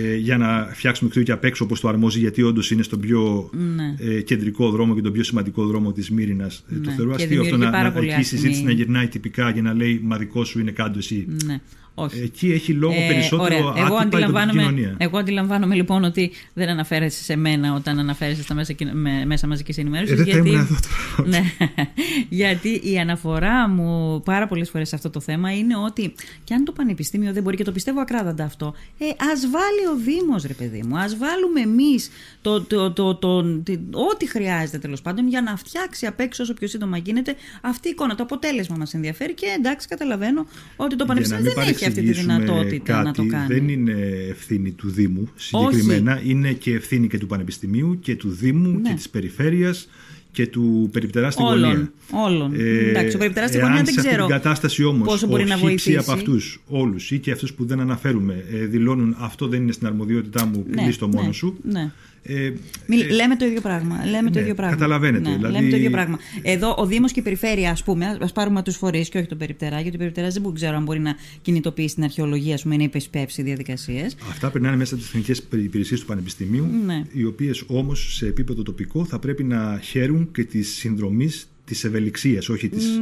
ε, 0.00 0.16
για 0.16 0.36
να 0.38 0.68
φτιάξουμε 0.72 1.10
κτίριο 1.10 1.26
και 1.26 1.32
απ' 1.32 1.44
έξω 1.44 1.64
όπως 1.64 1.80
το 1.80 1.88
αρμόζει, 1.88 2.18
γιατί 2.18 2.42
όντως 2.42 2.70
είναι 2.70 2.82
στον 2.82 3.00
πιο 3.00 3.50
Ναι. 3.76 3.94
ε, 3.98 4.20
κεντρικό 4.20 4.70
δρόμο 4.70 4.94
και 4.94 5.00
τον 5.00 5.12
πιο 5.12 5.22
σημαντικό 5.22 5.66
δρόμο 5.66 5.92
της 5.92 6.10
Μύρινας. 6.10 6.64
Ε, 6.70 6.74
το 6.74 6.88
Ναι. 6.90 6.94
θεωρώ 6.96 7.14
Και 7.14 7.22
αστείο 7.22 7.40
αυτό 7.40 7.42
δημιουργεί 7.50 7.64
να, 7.64 7.70
πάρα 7.70 7.88
να, 7.88 7.94
πολύ 7.94 8.10
εκεί 8.10 8.20
η 8.20 8.22
συζήτηση 8.22 8.48
άσχημη- 8.50 8.66
να 8.72 8.72
γυρνάει 8.82 9.08
τυπικά 9.08 9.50
για 9.50 9.62
να 9.62 9.74
λέει 9.74 10.00
Μα 10.04 10.16
δικό 10.16 10.44
σου 10.44 10.60
είναι 10.60 10.70
κάτω 10.70 10.98
εσύ. 10.98 11.26
Ναι. 11.44 11.60
Όχι. 12.02 12.20
Εκεί 12.20 12.52
έχει 12.52 12.72
λόγο 12.72 12.94
Ε, 13.00 13.06
περισσότερο 13.08 13.44
ωραία. 13.68 13.84
Εγώ 13.86 13.96
άτυπα 13.96 14.00
η 14.00 14.02
τοπική 14.02 14.16
αντιλαμβάνομαι, 14.16 14.62
κοινωνία. 14.62 14.94
εγώ 14.98 15.18
αντιλαμβάνομαι 15.18 15.74
λοιπόν 15.74 16.04
ότι 16.04 16.30
δεν 16.54 16.68
αναφέρεσαι 16.68 17.22
σε 17.22 17.36
μένα 17.36 17.74
όταν 17.74 17.98
αναφέρεσαι 17.98 18.42
στα 18.42 18.54
μέσα, 18.54 18.72
κοινο- 18.72 18.92
με- 18.94 19.24
μέσα 19.26 19.46
μαζικής 19.46 19.78
ενημέρωσης. 19.78 20.12
Ε, 20.12 20.16
δεν 20.16 20.24
θα 20.24 20.30
γιατί... 20.32 20.48
ήμουν 20.48 20.60
εδώ 20.60 20.76
τώρα. 21.16 21.28
ναι, 21.28 21.42
γιατί 22.28 22.80
η 22.84 22.98
αναφορά 22.98 23.68
μου 23.68 24.20
πάρα 24.24 24.46
πολλές 24.46 24.70
φορές 24.70 24.88
σε 24.88 24.94
αυτό 24.94 25.10
το 25.10 25.20
θέμα 25.20 25.56
είναι 25.56 25.76
ότι 25.76 26.14
και 26.44 26.54
αν 26.54 26.64
το 26.64 26.72
Πανεπιστήμιο 26.72 27.32
δεν 27.32 27.42
μπορεί, 27.42 27.56
και 27.56 27.64
το 27.64 27.72
πιστεύω 27.72 28.00
ακράδαντα 28.00 28.44
αυτό, 28.44 28.74
ε, 28.98 29.04
ας 29.32 29.40
βάλει 29.50 29.86
ο 29.92 29.96
Δήμος, 30.04 30.42
ρε 30.44 30.52
παιδί 30.52 30.82
μου, 30.88 30.98
ας 30.98 31.16
βάλουμε 31.16 31.60
εμείς 31.60 32.10
το, 32.42 32.60
το, 32.62 32.90
το, 32.92 33.14
το, 33.14 33.42
τι- 33.44 33.78
ό,τι 33.90 34.28
χρειάζεται 34.28 34.78
τέλος 34.78 35.02
πάντων 35.02 35.28
για 35.28 35.42
να 35.42 35.56
φτιάξει 35.56 36.06
απ' 36.06 36.20
έξω 36.20 36.42
όσο 36.42 36.54
πιο 36.54 36.68
σύντομα 36.68 36.96
γίνεται 36.98 37.34
αυτή 37.60 37.88
η 37.88 37.90
εικόνα. 37.90 38.14
Το 38.14 38.22
αποτέλεσμα 38.22 38.76
μας 38.76 38.94
ενδιαφέρει 38.94 39.34
και 39.34 39.46
εντάξει, 39.58 39.88
καταλαβαίνω 39.88 40.46
ότι 40.76 40.96
το 40.96 41.04
Πανεπιστήμιο 41.04 41.42
Για 41.42 41.50
να 41.50 41.54
δεν 41.62 41.64
μην 41.66 41.74
έχει 41.74 41.84
αυτή 41.88 42.00
τη 42.00 42.06
παρεξηγήσουμε 42.06 42.44
δυνατότητα 42.44 42.92
κάτι, 42.92 43.04
να 43.06 43.12
το 43.12 43.26
κάνει. 43.26 43.54
Δεν 43.54 43.68
είναι 43.68 43.92
ευθύνη 44.30 44.70
του 44.70 44.90
Δήμου 44.90 45.28
συγκεκριμένα. 45.36 46.20
Είναι 46.24 46.52
και 46.52 46.74
ευθύνη 46.74 47.08
και 47.08 47.18
του 47.18 47.26
Πανεπιστημίου 47.26 47.98
και 48.00 48.16
του 48.16 48.28
Δήμου 48.30 48.70
Ναι. 48.70 48.88
και 48.88 48.94
της 48.94 49.08
περιφέρειας 49.08 49.88
και 50.32 50.46
του 50.46 50.88
περιπτερά 50.92 51.30
στην 51.30 51.44
Όλων, 51.44 51.60
γωνία. 51.70 51.92
όλων. 52.12 52.54
Ε, 52.60 52.88
Εντάξει, 52.88 53.16
ο 53.16 53.18
περιπτεράς 53.18 53.48
στη 53.50 53.58
εάν 53.58 53.66
γωνία 53.68 53.82
δεν 53.84 53.92
σε 53.94 54.00
αυτή 54.00 54.08
ξέρω 54.12 54.26
την 54.26 54.34
κατάσταση 54.34 54.84
όμως 54.84 55.06
πόσο 55.08 55.26
μπορεί 55.26 55.44
να 55.44 55.54
ο 55.54 55.56
χύψη 55.58 55.66
βοηθήσει. 55.66 55.96
από 55.96 56.12
αυτούς 56.12 56.62
όλους 56.66 57.10
ή 57.10 57.18
και 57.18 57.30
αυτούς 57.30 57.52
που 57.54 57.64
δεν 57.66 57.80
αναφέρουμε 57.80 58.44
ε, 58.52 58.66
δηλώνουν 58.66 59.16
αυτό 59.18 59.46
δεν 59.48 59.62
είναι 59.62 59.72
στην 59.72 59.86
αρμοδιότητά 59.86 60.46
μου, 60.46 60.64
Ναι, 60.74 60.82
κλείστο 60.82 61.08
μόνο 61.08 61.26
ναι, 61.26 61.32
σου. 61.32 61.56
ναι. 61.62 61.90
Ε, 62.30 62.52
Μη, 62.86 62.96
ε, 62.96 63.08
λέμε 63.08 63.36
το 63.36 63.44
ίδιο 63.44 63.60
πράγμα. 63.60 64.04
Λέμε 64.10 64.30
το 64.30 64.34
ναι, 64.34 64.40
ίδιο 64.40 64.54
πράγμα. 64.54 64.74
Καταλαβαίνετε. 64.76 65.28
Ναι, 65.28 65.36
δηλαδή... 65.36 65.54
Λέμε 65.54 65.70
το 65.70 65.76
ίδιο 65.76 65.90
πράγμα. 65.90 66.18
Εδώ 66.42 66.74
ο 66.78 66.86
Δήμος 66.86 67.12
και 67.12 67.20
η 67.20 67.22
Περιφέρεια, 67.22 67.70
ας 67.70 67.82
πούμε, 67.82 68.18
ας 68.20 68.32
πάρουμε 68.32 68.62
τους 68.62 68.76
φορείς 68.76 69.08
και 69.08 69.18
όχι 69.18 69.26
τον 69.26 69.38
Περιπτερά, 69.38 69.80
γιατί 69.80 69.96
ο 69.96 69.98
Περιπτεράς 69.98 70.34
δεν 70.34 70.54
ξέρω 70.54 70.76
αν 70.76 70.82
μπορεί 70.82 71.00
να 71.00 71.14
κινητοποιήσει 71.42 71.94
την 71.94 72.04
αρχαιολογία, 72.04 72.54
ας 72.54 72.62
πούμε, 72.62 72.76
να 72.76 72.82
υπεσπεύσει 72.82 73.42
διαδικασίες. 73.42 74.16
Αυτά 74.30 74.50
περνάνε 74.50 74.76
μέσα 74.76 74.94
από 74.94 75.02
τις 75.02 75.12
εθνικές 75.12 75.42
υπηρεσίες 75.52 76.00
του 76.00 76.06
Πανεπιστημίου, 76.06 76.66
Ναι. 76.86 77.02
οι 77.12 77.24
οποίες 77.24 77.64
όμως 77.66 78.14
σε 78.16 78.26
επίπεδο 78.26 78.62
τοπικό 78.62 79.04
θα 79.04 79.18
πρέπει 79.18 79.44
να 79.44 79.80
χαίρουν 79.82 80.28
και 80.32 80.44
τη 80.44 80.62
συνδρομής 80.62 81.48
της 81.68 81.84
ευελιξίας, 81.84 82.48
όχι 82.48 82.68
της, 82.68 83.00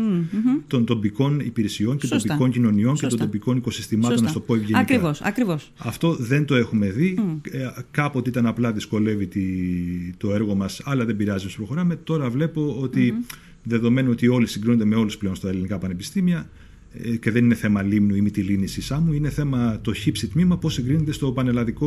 των 0.67 0.85
τοπικών 0.85 1.41
υπηρεσιών 1.41 1.97
και 1.97 2.07
Σωστά. 2.07 2.29
τοπικών 2.29 2.51
κοινωνιών 2.51 2.95
και 2.95 3.01
Σωστά. 3.01 3.17
των 3.17 3.27
τοπικών 3.27 3.57
οικοσυστημάτων, 3.57 4.11
Σωστά. 4.19 4.27
να 4.27 4.33
το 4.33 4.41
πω 4.41 4.55
ευγενικά. 4.55 4.79
Ακριβώς, 4.79 5.21
ακριβώς. 5.21 5.73
Αυτό 5.77 6.15
δεν 6.15 6.45
το 6.45 6.55
έχουμε 6.55 6.91
δει. 6.91 7.19
Ε, 7.51 7.67
κάποτε 7.91 8.29
ήταν 8.31 8.47
απλά 8.47 8.73
δυσκολεύει 8.73 9.27
τη, 9.27 9.43
το 10.17 10.35
έργο 10.35 10.55
μας, 10.55 10.81
αλλά 10.85 11.05
δεν 11.05 11.17
πειράζει, 11.17 11.47
όσο 11.47 11.57
προχωράμε. 11.57 11.97
Τώρα 11.97 12.31
βλέπω 12.31 12.77
ότι 12.81 13.15
δεδομένου 13.63 14.11
ότι 14.11 14.29
όλοι 14.29 14.47
συγκρίνονται 14.47 14.85
με 14.85 14.95
όλους 14.95 15.17
πλέον 15.17 15.35
στα 15.35 15.49
ελληνικά 15.49 15.79
πανεπιστήμια 15.79 16.39
ε, 16.39 16.49
και 17.21 17.31
δεν 17.31 17.45
είναι 17.45 17.55
θέμα 17.55 17.83
Λίμνου 17.83 18.15
ή 18.15 18.21
Μυτιλίνης 18.21 18.77
ή 18.77 18.83
Σάμου, 18.83 19.13
είναι 19.13 19.31
θέμα 19.31 19.79
το 19.81 19.93
χύψη 19.93 20.29
τμήμα 20.29 20.59
πώς 20.59 20.75
συγκρίνεται 20.75 21.13
στο 21.13 21.33
πανελλαδικό 21.33 21.87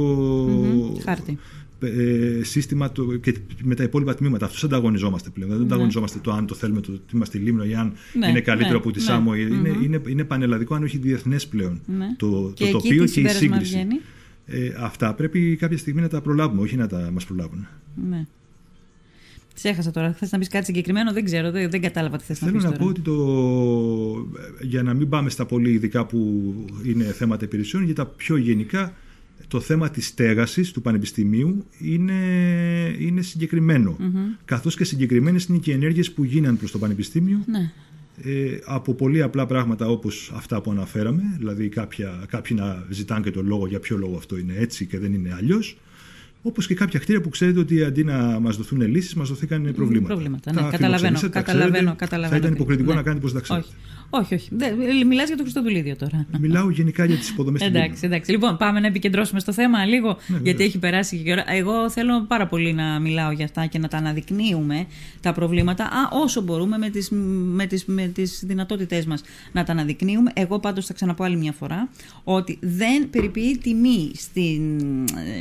Μμμ, 0.50 1.00
χάρτη. 1.04 1.38
ε, 1.80 2.44
σύστημα 2.44 2.92
το, 2.92 3.16
και 3.16 3.36
με 3.64 3.76
τα 3.76 3.84
υπόλοιπα 3.84 4.16
τμήματα. 4.16 4.46
Αυτό 4.46 4.66
ανταγωνιζόμαστε 4.66 5.30
πλέον. 5.30 5.52
Δεν 5.52 5.62
ανταγωνιζόμαστε 5.62 6.20
το 6.22 6.32
αν 6.32 6.46
το 6.46 6.56
θέλουμε 6.56 6.82
το 6.82 7.00
τμήμα 7.10 7.26
στη 7.26 7.38
Λίμνο 7.38 7.64
ή 7.66 7.76
αν 7.76 7.94
Ναι, 8.14 8.28
είναι 8.28 8.42
καλύτερο 8.42 8.72
ναι, 8.74 8.78
από 8.78 8.92
τη 8.92 9.00
ναι. 9.00 9.06
Σάμο. 9.06 9.34
Είναι, 9.36 9.70
Μμμ. 9.74 9.84
είναι, 9.84 10.02
είναι 10.08 10.24
πανελλαδικό, 10.24 10.76
αν 10.76 10.84
όχι 10.84 10.98
διεθνές 10.98 11.48
πλέον. 11.48 11.82
Ναι. 11.98 12.06
Το, 12.18 12.52
Και 12.56 12.64
το 12.64 12.78
εκεί 12.78 12.88
τοπίο 12.88 12.90
τι 12.90 12.98
και 12.98 13.04
η 13.04 13.08
συμπέρασμα 13.08 13.40
σύγκριση. 13.40 13.74
βγαίνει; 13.76 14.00
Ε, 14.46 14.74
αυτά 14.80 15.14
πρέπει 15.14 15.56
κάποια 15.56 15.78
στιγμή 15.78 16.02
να 16.02 16.08
τα 16.08 16.22
προλάβουμε, 16.22 16.62
όχι 16.62 16.76
να 16.76 16.88
τα 16.88 17.10
μας 17.14 17.26
προλάβουν. 17.26 17.68
Ναι. 18.10 18.26
Τι 19.62 19.70
έχασα 19.70 19.92
τώρα. 19.92 20.14
Θες 20.14 20.32
να 20.32 20.38
πεις 20.38 20.48
κάτι 20.48 20.66
συγκεκριμένο, 20.66 21.14
δεν 21.14 21.26
ξέρω, 21.26 21.52
δεν, 21.52 21.70
δεν 21.70 21.82
κατάλαβα 21.82 22.18
τι 22.18 22.24
θες 22.24 22.42
να 22.42 22.52
πεις. 22.52 22.62
Θέλω 22.62 22.74
να 22.74 22.78
πω 22.80 22.86
ότι 22.86 23.02
το, 23.02 23.16
για 24.62 24.84
να 24.84 24.94
μην 24.94 25.10
πάμε 25.10 25.30
στα 25.30 25.46
πολύ 25.46 25.72
ειδικά 25.72 26.06
που 26.06 26.54
είναι 26.86 27.04
θέματα 27.04 27.46
υπηρεσιών, 27.46 27.84
για 27.84 27.96
τα 27.96 28.06
πιο 28.06 28.36
γενικά, 28.38 28.94
το 29.48 29.60
θέμα 29.60 29.90
της 29.90 30.06
στέγασης 30.08 30.72
του 30.72 30.82
Πανεπιστημίου 30.82 31.66
είναι, 31.80 32.14
είναι 33.00 33.22
συγκεκριμένο. 33.22 33.98
Καθώς 34.46 34.76
και 34.76 34.84
συγκεκριμένες 34.84 35.46
είναι 35.46 35.58
και 35.58 35.72
οι 35.72 35.74
ενέργειες 35.74 36.12
που 36.12 36.24
γίνανε 36.24 36.58
προς 36.58 36.72
το 36.72 36.78
Πανεπιστήμιο 36.78 37.40
Ναι. 37.46 37.72
ε, 38.32 38.60
από 38.66 38.94
πολύ 38.94 39.22
απλά 39.22 39.46
πράγματα 39.46 39.88
όπως 39.88 40.32
αυτά 40.36 40.62
που 40.62 40.72
αναφέραμε, 40.72 41.22
δηλαδή 41.38 41.70
κάποια, 41.70 42.26
κάποιοι 42.28 42.58
να 42.60 42.86
ζητάνε 42.90 43.24
και 43.24 43.32
τον 43.32 43.48
λόγο 43.48 43.68
για 43.68 43.80
ποιο 43.80 43.98
λόγο 43.98 44.16
αυτό 44.18 44.38
είναι 44.38 44.54
έτσι 44.58 44.86
και 44.86 45.00
δεν 45.00 45.14
είναι 45.14 45.34
αλλιώς, 45.38 45.78
όπως 46.42 46.68
και 46.68 46.76
κάποια 46.76 47.00
κτίρια 47.00 47.22
που 47.22 47.30
ξέρετε 47.30 47.60
ότι 47.60 47.84
αντί 47.84 48.04
να 48.04 48.40
μας 48.40 48.58
δοθούν 48.58 48.82
λύσεις, 48.82 49.14
μας 49.14 49.30
δοθήκαν 49.30 49.72
προβλήματα. 49.76 50.08
προβλήματα, 50.14 50.52
Τα 50.52 50.62
ναι, 50.62 50.70
καταλαβαίνω, 50.70 50.98
φιλοξενήσατε, 50.98 51.34
τα 51.34 51.42
καταλαβαίνω, 51.42 51.74
ξέρετε, 51.76 51.96
καταλαβαίνω 52.06 52.32
Θα 52.32 52.38
ήταν 52.38 52.50
τι- 52.52 52.56
υποκριτικό 52.62 52.90
ναι. 52.90 52.96
να 52.96 53.02
κάνετε 53.04 53.22
πως 53.22 53.34
τα 53.34 53.40
ξέρετε. 53.40 53.66
Όχι. 53.68 53.76
Όχι, 54.10 54.34
όχι. 54.36 54.50
Μιλάς 55.08 55.28
για 55.28 55.38
το 55.38 55.42
Χριστοδουλίδιο 55.42 55.96
τώρα. 55.96 56.26
Μιλάω 56.40 56.70
γενικά 56.70 57.06
για 57.06 57.16
τις 57.16 57.30
υποδομές 57.30 57.62
στην 57.62 57.76
Εντάξει, 57.76 58.06
εντάξει. 58.06 58.32
Λοιπόν, 58.32 58.58
πάμε 58.58 58.80
να 58.80 58.88
επικεντρώσουμε 58.88 59.40
στο 59.40 59.54
θέμα 59.54 59.86
λίγο, 59.86 60.08
Ναι, 60.08 60.16
γιατί 60.28 60.42
βεβαίως. 60.44 60.68
έχει 60.68 60.78
περάσει 60.78 61.18
και 61.18 61.30
η 61.30 61.32
ώρα. 61.32 61.44
Εγώ 61.48 61.90
θέλω 61.90 62.22
πάρα 62.28 62.48
πολύ 62.48 62.74
να 62.74 63.00
μιλάω 63.00 63.32
για 63.32 63.46
αυτά 63.46 63.66
και 63.66 63.80
να 63.80 63.88
τα 63.88 63.98
αναδεικνύουμε 63.98 64.86
τα 65.22 65.34
προβλήματα 65.34 65.84
α, 65.84 66.10
όσο 66.24 66.42
μπορούμε 66.42 66.78
με 66.78 66.90
τις, 66.90 67.10
με 67.54 67.66
τις, 67.66 67.86
με 67.86 68.08
τις 68.08 68.44
δυνατότητές 68.46 69.06
μας 69.06 69.22
να 69.52 69.64
τα 69.64 69.72
αναδεικνύουμε. 69.72 70.32
Εγώ 70.34 70.60
πάντως 70.60 70.86
θα 70.86 70.94
ξαναπώ 70.94 71.24
άλλη 71.24 71.36
μια 71.38 71.52
φορά 71.52 71.90
ότι 72.24 72.58
δεν 72.62 73.10
περιποιεί 73.10 73.58
τιμή 73.58 74.12
στην, 74.16 74.80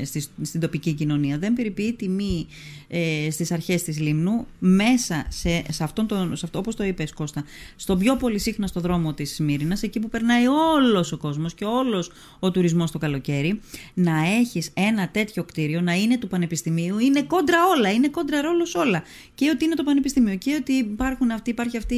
ε, 0.01 0.05
στη, 0.05 0.25
στην 0.43 0.61
τοπική 0.61 0.93
κοινωνία, 0.93 1.39
δεν 1.39 1.53
περιποιεί 1.53 1.93
τιμή 1.93 2.47
ε, 2.88 3.28
στις 3.30 3.52
αρχές 3.52 3.83
της 3.83 4.00
Λίμνου 4.00 4.47
μέσα 4.59 5.26
σε, 5.28 5.62
σε, 5.71 5.85
αυτόν 5.85 6.07
τον, 6.07 6.37
σε 6.37 6.45
αυτό, 6.47 6.59
όπως 6.59 6.75
το 6.76 6.85
είπες 6.85 7.12
Κώστα, 7.12 7.45
στον 7.76 7.99
πιο 7.99 8.16
πολυσύχναστο 8.16 8.80
δρόμο 8.80 9.14
της 9.14 9.35
Σμύρινας, 9.35 9.83
εκεί 9.83 10.00
που 10.00 10.09
περνάει 10.09 10.47
όλος 10.47 11.12
ο 11.12 11.16
κόσμος 11.16 11.54
και 11.54 11.64
όλος 11.64 12.11
ο 12.38 12.50
τουρισμός 12.50 12.90
το 12.90 12.99
καλοκαίρι, 12.99 13.61
να 13.95 14.12
έχεις 14.40 14.71
ένα 14.75 15.09
τέτοιο 15.09 15.45
κτίριο, 15.45 15.80
να 15.80 15.95
είναι 15.95 16.18
του 16.18 16.28
Πανεπιστημίου, 16.28 16.99
είναι 16.99 17.23
κόντρα 17.23 17.59
όλα, 17.76 17.92
είναι 17.92 18.09
κόντρα 18.09 18.40
ρόλος 18.40 18.75
όλα. 18.75 19.02
Και 19.35 19.50
ότι 19.54 19.64
είναι 19.64 19.75
το 19.75 19.83
Πανεπιστήμιο 19.83 20.37
και 20.37 20.54
ότι 20.61 20.73
υπάρχουν 20.73 21.30
αυτοί, 21.30 21.50
υπάρχει 21.50 21.76
αυτή 21.76 21.95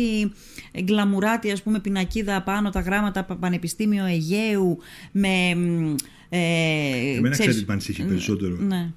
η 0.72 0.82
γκλαμουράτη, 0.82 1.50
ας 1.50 1.62
πούμε, 1.62 1.80
πινακίδα 1.80 2.42
πάνω, 2.42 2.70
τα 2.70 2.80
γράμματα 2.80 3.24
«Πα- 3.24 3.36
Πανεπιστήμιο 3.36 4.04
Αιγαίου, 4.06 4.78
με... 5.12 5.54
μ, 5.54 5.94
Ε, 6.32 6.38
Εμένα 6.38 7.28
ξέρεις- 7.28 7.36
ξέρετε 7.38 7.58
τι 7.60 7.64
με 7.66 7.72
ανησυχεί 7.72 8.02
περισσότερο. 8.02 8.56
Ναι. 8.56 8.90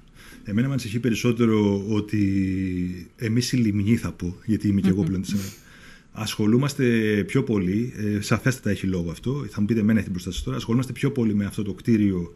Εμένα 0.44 0.66
με 0.66 0.72
ανησυχεί 0.72 0.98
περισσότερο 0.98 1.84
ότι 1.88 3.10
εμείς 3.16 3.52
οι 3.52 3.56
λιμνοί 3.56 3.96
θα 3.96 4.12
πω, 4.12 4.36
γιατί 4.44 4.68
είμαι 4.68 4.80
και 4.80 4.88
εγώ 4.88 5.02
πλέον 5.02 5.22
της 5.22 5.34
ασχολούμαστε 6.12 6.84
πιο 7.26 7.42
πολύ, 7.42 7.92
ε, 7.96 8.20
σαφέστατα 8.20 8.70
έχει 8.70 8.86
λόγο 8.86 9.10
αυτό, 9.10 9.46
θα 9.50 9.60
μου 9.60 9.66
πείτε 9.66 9.80
εμένα 9.80 9.98
έχει 9.98 10.04
την 10.04 10.12
προστασία 10.12 10.44
τώρα, 10.44 10.56
ασχολούμαστε 10.56 10.92
πιο 10.92 11.12
πολύ 11.12 11.34
με 11.34 11.44
αυτό 11.44 11.62
το 11.62 11.74
κτίριο 11.74 12.34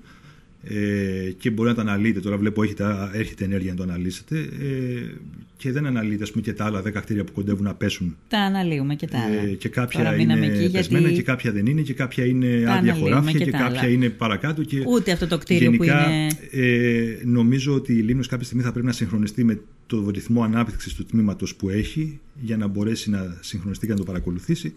ε, 0.64 1.30
και 1.38 1.50
μπορεί 1.50 1.68
να 1.68 1.74
το 1.74 1.80
αναλύετε. 1.80 2.20
Τώρα 2.20 2.36
βλέπω 2.36 2.62
έχετε, 2.62 2.84
έρχεται 3.12 3.44
ενέργεια 3.44 3.70
να 3.70 3.76
το 3.76 3.82
αναλύσετε 3.82 4.38
ε, 4.38 5.14
και 5.56 5.72
δεν 5.72 5.86
αναλύετε 5.86 6.22
ας 6.22 6.30
πούμε, 6.30 6.42
και 6.42 6.52
τα 6.52 6.64
άλλα 6.64 6.80
10 6.80 6.92
κτίρια 6.92 7.24
που 7.24 7.32
κοντεύουν 7.32 7.64
να 7.64 7.74
πέσουν. 7.74 8.16
Τα 8.28 8.38
αναλύουμε 8.38 8.94
και 8.94 9.06
τα 9.06 9.18
άλλα. 9.18 9.42
Ε, 9.50 9.54
και 9.54 9.68
κάποια 9.68 9.98
Τώρα 9.98 10.14
είναι 10.14 10.34
μείναμε 10.34 10.46
εκεί 10.54 10.70
πεσμένα 10.70 11.00
γιατί 11.08 11.16
και 11.16 11.24
κάποια 11.30 11.52
δεν 11.52 11.66
είναι 11.66 11.80
και 11.80 11.94
κάποια 11.94 12.24
είναι 12.24 12.46
Τα 12.46 12.54
άδεια 12.54 12.70
αναλύουμε 12.72 12.98
χωράφια 13.00 13.38
και 13.38 13.44
και, 13.44 13.50
τα 13.50 13.58
κάποια 13.58 13.80
άλλα. 13.80 13.88
είναι 13.90 14.08
παρακάτω. 14.08 14.62
Και 14.62 14.82
Ούτε 14.86 15.12
αυτό 15.12 15.26
το 15.26 15.38
κτίριο 15.38 15.70
που 15.70 15.84
γενικά, 15.84 16.10
είναι- 16.10 16.36
Ε, 16.50 17.18
νομίζω 17.24 17.74
ότι 17.74 17.92
η 17.92 18.00
Λίμνος 18.00 18.26
κάποια 18.26 18.44
στιγμή 18.46 18.62
θα 18.62 18.70
πρέπει 18.72 18.86
να 18.86 18.92
συγχρονιστεί 18.92 19.44
με 19.44 19.60
το 19.86 20.10
ρυθμό 20.10 20.42
ανάπτυξης 20.42 20.94
του 20.94 21.04
τμήματος 21.06 21.54
που 21.54 21.68
έχει 21.68 22.20
για 22.40 22.56
να 22.56 22.66
μπορέσει 22.66 23.10
να 23.10 23.36
συγχρονιστεί 23.40 23.86
και 23.86 23.92
να 23.92 23.98
το 23.98 24.04
παρακολουθήσει 24.04 24.72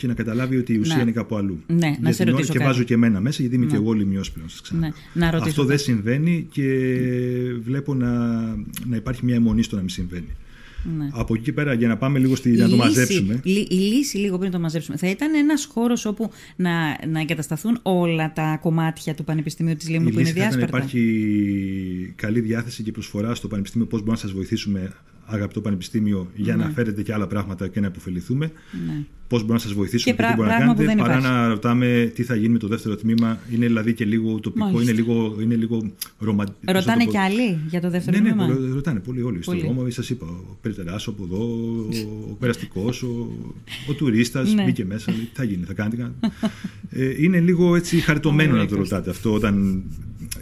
και 0.00 0.06
να 0.06 0.14
καταλάβει 0.14 0.56
ότι 0.56 0.72
η 0.72 0.78
ουσία 0.78 0.94
Να- 0.96 1.02
είναι 1.02 1.10
κάπου 1.10 1.36
αλλού. 1.36 1.60
Ναι, 1.66 1.74
να 1.76 1.86
Για 2.00 2.12
σε 2.12 2.16
την 2.16 2.22
ώρα 2.22 2.30
ρωτήσω 2.30 2.52
και 2.52 2.58
κάτι. 2.58 2.70
βάζω 2.70 2.82
και 2.82 2.94
εμένα 2.94 3.20
μέσα 3.20 3.40
γιατί 3.40 3.56
είμαι 3.56 3.66
και 3.66 3.76
εγώ 3.76 3.92
λιμιός 3.92 4.32
πλέον. 4.32 4.48
σας 4.48 4.60
ξαναπώ. 4.60 4.86
Ναι, 4.86 4.92
να 5.24 5.30
ρωτήσω 5.30 5.48
Αυτό 5.50 5.62
δεν 5.64 5.76
κάτι. 5.76 5.82
συμβαίνει 5.90 6.46
και 6.52 6.64
βλέπω 7.62 7.94
να, 7.94 8.10
να 8.86 8.96
υπάρχει 8.96 9.24
μια 9.24 9.34
αιμονή 9.34 9.62
στο 9.62 9.74
να 9.74 9.80
μην 9.80 9.90
συμβαίνει. 9.90 10.26
Ναι. 10.98 11.08
Από 11.12 11.34
εκεί 11.34 11.42
και 11.42 11.52
πέρα, 11.52 11.72
για 11.72 11.88
να 11.88 11.96
πάμε 11.96 12.18
λίγο 12.18 12.34
στη, 12.36 12.50
να 12.50 12.56
το 12.56 12.64
λύση- 12.64 12.78
μαζέψουμε. 12.78 13.40
λύ- 13.44 13.72
η 13.72 13.74
λύση, 13.74 14.16
λίγο 14.16 14.38
πριν 14.38 14.50
το 14.50 14.58
μαζέψουμε, 14.58 14.96
θα 14.96 15.10
ήταν 15.10 15.34
ένας 15.34 15.64
χώρος 15.72 16.04
όπου 16.04 16.30
να, 16.56 16.70
να 17.08 17.20
εγκατασταθούν 17.20 17.78
όλα 17.82 18.32
τα 18.32 18.58
κομμάτια 18.60 19.14
του 19.14 19.24
Πανεπιστημίου 19.24 19.76
της 19.76 19.88
Λίμνου 19.88 20.08
Η 20.08 20.12
που 20.12 20.18
είναι 20.18 20.28
λύση 20.28 20.40
θα 20.40 20.46
ήταν 20.46 20.58
να 20.60 20.66
διάσπαρτα; 20.66 20.86
υπάρχει 20.86 22.12
καλή 22.16 22.40
διάθεση 22.40 22.82
και 22.82 22.92
προσφορά 22.92 23.34
στο 23.34 23.48
Πανεπιστήμιο 23.48 23.86
πώς 23.86 23.98
μπορούμε 24.00 24.16
να 24.16 24.22
σας 24.22 24.32
βοηθήσουμε, 24.32 24.92
αγαπητό 25.30 25.60
Πανεπιστήμιο, 25.60 26.30
για 26.34 26.56
να 26.56 26.68
φέρετε 26.74 27.02
και 27.02 27.12
άλλα 27.12 27.26
πράγματα 27.26 27.68
και 27.68 27.80
να 27.80 27.86
υποφεληθούμε. 27.86 28.52
Ναι. 28.86 29.04
Πώς 29.28 29.38
μπορούμε 29.40 29.58
να 29.58 29.64
σας 29.64 29.72
βοηθήσουμε 29.72 30.16
Και 30.16 30.22
και 30.22 30.26
τι 30.28 30.34
πρά- 30.34 30.36
μπορούμε 30.36 30.52
να 30.54 30.58
πράγμα 30.58 30.74
που 30.74 30.80
κάνετε, 30.80 30.96
δεν 31.02 31.06
παρά 31.06 31.18
υπάρχει. 31.18 31.40
να 31.42 31.48
ρωτάμε 31.48 32.12
τι 32.14 32.22
θα 32.22 32.34
γίνει 32.34 32.48
με 32.48 32.58
το 32.58 32.66
δεύτερο 32.68 32.96
τμήμα. 32.96 33.38
Είναι 33.52 33.66
δηλαδή 33.66 33.94
και 33.94 34.04
λίγο 34.04 34.40
τοπικό, 34.40 34.64
Μάλιστα. 34.64 34.82
είναι 34.82 34.92
λίγο, 35.00 35.36
είναι 35.40 35.54
λίγο 35.54 35.90
ρομαντικό. 36.18 36.58
Ρωτάνε 36.72 37.04
κι 37.04 37.18
άλλοι 37.18 37.58
για 37.68 37.80
το 37.80 37.90
δεύτερο 37.90 38.16
Ναι, 38.18 38.22
ναι, 38.22 38.34
τμήμα; 38.34 38.46
ρω- 38.46 38.74
ρωτάνε 38.74 39.00
πολύ 39.00 39.22
όλοι. 39.22 39.42
Στον 39.42 39.54
Πολύ. 39.54 39.66
δρόμο, 39.66 39.90
σας 39.90 40.10
είπα, 40.10 40.26
ο 40.26 40.56
Περιτερά 40.62 40.96
από 41.06 41.24
εδώ, 41.24 41.42
ο 42.30 42.36
περαστικός, 42.38 43.02
ο, 43.02 43.28
ο 43.88 43.92
τουρίστας 43.92 44.54
Ναι. 44.54 44.64
μπήκε 44.64 44.84
μέσα. 44.84 45.12
Λέει, 45.12 45.20
τι 45.20 45.30
θα 45.34 45.44
γίνει, 45.44 45.64
θα 45.64 45.72
κάνετε 45.72 45.96
κάτι. 45.96 46.14
ε, 46.90 47.22
είναι 47.24 47.40
λίγο 47.40 47.76
έτσι 47.76 47.96
χαριτωμένο 47.96 48.56
να 48.56 48.66
το 48.66 48.74
Ωραία, 48.74 48.82
ρωτάτε 48.82 49.10
αυτό 49.10 49.32
όταν 49.32 49.82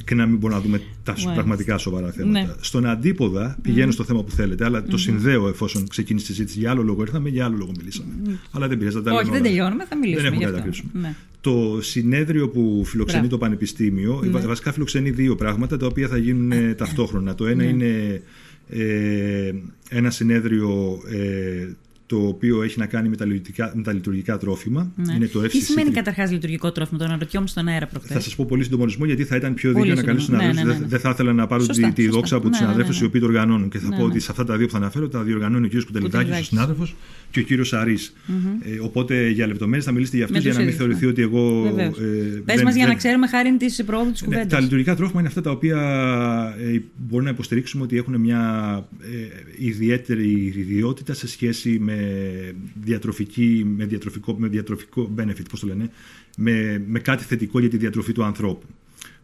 και 0.08 0.14
να 0.14 0.26
μην 0.26 0.36
μπορούμε 0.38 0.58
να 0.58 0.64
δούμε 0.66 0.78
τα 0.78 1.10
Μάλιστα. 1.12 1.32
πραγματικά 1.32 1.78
σοβαρά 1.78 2.10
θέματα. 2.12 2.40
Ναι. 2.40 2.48
Στον 2.60 2.86
αντίποδα 2.86 3.58
πηγαίνω 3.62 3.90
στο 3.90 4.04
θέμα 4.04 4.24
που 4.24 4.30
θέλετε, 4.30 4.64
αλλά 4.64 4.82
το 4.82 4.96
συνδέω 4.96 5.48
εφόσον 5.48 5.88
ξεκίνησε 5.88 6.24
η 6.32 6.34
συζήτηση. 6.34 6.58
Για 6.58 6.70
άλλο 6.70 6.82
λόγο 6.82 7.00
ήρθαμε, 7.00 7.28
για 7.28 7.44
άλλο 7.44 7.56
λόγο 7.56 7.72
μιλήσαμε. 7.78 8.12
Αλλά 8.50 8.68
δεν 8.68 8.78
πειράζει, 8.78 8.96
θα 8.96 9.02
τα 9.02 9.12
Όχι, 9.12 9.24
λέμε 9.24 9.36
δεν 9.36 9.40
όλα. 9.46 9.50
τελειώνουμε, 9.50 9.84
θα 9.88 9.96
μιλήσουμε 9.96 10.30
Δεν 10.30 10.38
γι' 10.38 10.44
έχουμε 10.44 10.58
κάτι 10.58 10.68
αυτό. 10.70 10.82
να 10.82 10.90
κρύψουμε. 10.92 11.08
Ναι. 11.08 11.14
Το 11.40 11.78
συνέδριο 11.82 12.48
που 12.48 12.82
φιλοξενεί 12.84 13.20
Μπράβο. 13.20 13.36
το 13.36 13.44
Πανεπιστήμιο, 13.44 14.20
Ναι. 14.24 14.30
βα- 14.30 14.46
βασικά 14.46 14.72
φιλοξενεί 14.72 15.10
δύο 15.10 15.34
πράγματα 15.34 15.76
τα 15.76 15.86
οποία 15.86 16.08
θα 16.08 16.16
γίνουν 16.16 16.52
ε, 16.52 16.74
ταυτόχρονα. 16.74 17.34
Το 17.34 17.46
ένα 17.46 17.62
Ναι. 17.62 17.68
είναι 17.68 18.22
ε, 18.68 19.52
ένα 19.88 20.10
συνέδριο 20.10 20.98
ε, 21.10 21.68
το 22.08 22.16
οποίο 22.26 22.62
έχει 22.62 22.78
να 22.78 22.86
κάνει 22.86 23.08
με 23.08 23.16
τα 23.16 23.24
λειτουργικά, 23.24 23.72
με 23.76 23.82
τα 23.82 23.92
λειτουργικά 23.92 24.36
τρόφιμα. 24.38 24.92
Ναι. 24.96 25.14
Είναι 25.14 25.26
το 25.26 25.40
Τι 25.40 25.58
FCC. 25.58 25.62
σημαίνει 25.64 25.90
καταρχάς 25.90 26.30
λειτουργικό 26.30 26.72
τρόφιμο, 26.72 26.98
το 26.98 27.04
αναρωτιόμουν 27.04 27.48
στον 27.48 27.68
αέρα 27.68 27.86
προχθέ. 27.86 28.14
Θα 28.14 28.20
σας 28.20 28.34
πω 28.36 28.44
πολύ 28.48 28.62
συντομονισμό 28.64 29.04
γιατί 29.04 29.24
θα 29.24 29.36
ήταν 29.36 29.54
πιο 29.54 29.72
Πολύ 29.72 29.84
δίκαιο 29.84 30.00
να 30.00 30.06
καλέσω 30.06 30.24
σύντομα. 30.24 30.42
Ναι, 30.44 30.48
συναδέλφου. 30.52 30.78
ναι, 30.78 30.84
ναι. 30.84 30.90
Δεν 30.90 31.00
θα 31.00 31.10
ήθελα 31.10 31.32
να 31.32 31.46
πάρω 31.46 31.62
Σωστά, 31.62 31.86
τη, 31.88 31.92
τη 31.92 32.02
σωστά. 32.02 32.16
δόξα 32.16 32.34
από 32.36 32.44
του 32.44 32.50
Ναι, 32.50 32.56
ναι, 32.56 32.62
συναδέλφους 32.64 32.96
ναι, 32.98 33.04
οι 33.04 33.06
οποίοι 33.08 33.20
το 33.20 33.26
οργανώνουν. 33.26 33.68
Και 33.68 33.78
θα 33.78 33.88
Ναι, 33.88 33.96
πω 33.96 34.02
ναι. 34.02 34.08
ότι 34.08 34.20
σε 34.20 34.28
αυτά 34.30 34.44
τα 34.44 34.56
δύο 34.56 34.66
που 34.66 34.72
θα 34.72 34.78
αναφέρω 34.78 35.08
τα 35.08 35.22
διοργανώνει 35.22 35.66
ο 35.66 35.68
κ. 35.68 35.72
Κουτελιδάκη, 35.72 36.06
ο 36.06 36.08
Κουτελιδάκης, 36.18 36.46
συνάδελφος, 36.46 36.94
και 37.30 37.40
ο 37.40 37.42
κύριος 37.42 37.72
Αρή. 37.72 37.96
Ε, 38.62 38.78
οπότε 38.80 39.28
για 39.28 39.46
λεπτομέρειες 39.46 39.84
θα 39.84 39.92
μιλήσετε 39.92 40.16
για 40.16 40.24
αυτού 40.26 40.36
Με 40.36 40.42
για 40.42 40.50
τους 40.52 40.58
να 40.58 40.64
μην 40.64 40.74
ίδιους, 40.74 40.86
θεωρηθεί 40.98 41.06
ότι 41.06 41.22
εγώ. 41.22 41.62
Βεβαίως. 41.62 41.98
ε, 41.98 42.02
Πες 42.44 42.54
δεν- 42.56 42.64
μας 42.64 42.74
για 42.74 42.84
δεν- 42.84 42.92
να 42.92 42.94
ξέρουμε 42.98 43.26
χάρη 43.28 43.56
της 43.58 43.82
προόδου 43.86 44.10
της 44.12 44.20
ναι, 44.20 44.26
κουβέντας. 44.26 44.52
τα 44.52 44.60
λειτουργικά 44.60 44.96
τρόφιμα 44.96 45.18
είναι 45.20 45.28
αυτά 45.28 45.40
τα 45.40 45.50
οποία 45.50 45.78
ε, 46.60 46.80
μπορούμε 46.96 47.28
να 47.28 47.34
υποστηρίξουμε 47.34 47.82
ότι 47.82 47.96
έχουν 47.96 48.20
μια 48.20 48.42
ε, 49.02 49.66
ιδιαίτερη 49.66 50.52
ιδιότητα 50.56 51.14
σε 51.14 51.28
σχέση 51.28 51.78
με, 51.80 51.97
διατροφική, 52.82 53.64
με, 53.76 53.84
διατροφικό, 53.84 54.36
με 54.38 54.48
διατροφικό 54.48 55.10
benefit, 55.16 55.48
πώς 55.50 55.60
το 55.60 55.66
λένε, 55.66 55.90
με, 56.36 56.82
με 56.86 56.98
κάτι 56.98 57.24
θετικό 57.24 57.60
για 57.60 57.68
τη 57.68 57.76
διατροφή 57.76 58.12
του 58.12 58.24
ανθρώπου. 58.24 58.66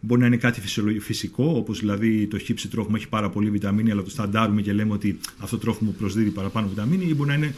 Μπορεί 0.01 0.21
να 0.21 0.27
είναι 0.27 0.37
κάτι 0.37 0.61
φυσικό, 1.01 1.53
όπως 1.57 1.79
δηλαδή 1.79 2.27
το 2.27 2.39
χύψη 2.39 2.69
τρόφιμο 2.69 2.97
έχει 2.99 3.09
πάρα 3.09 3.31
πολύ 3.31 3.51
βιταμίνη, 3.51 3.91
αλλά 3.91 4.03
το 4.03 4.11
σταντάρουμε 4.11 4.63
και 4.63 4.73
λέμε 4.73 4.93
ότι 4.93 5.19
αυτό 5.39 5.57
το 5.57 5.63
τρόφιμο 5.63 5.95
προσδίδει 5.99 6.31
παραπάνω 6.31 6.69
βιταμίνη, 6.69 7.05
ή 7.05 7.15
μπορεί 7.15 7.29
να 7.29 7.35
είναι 7.35 7.55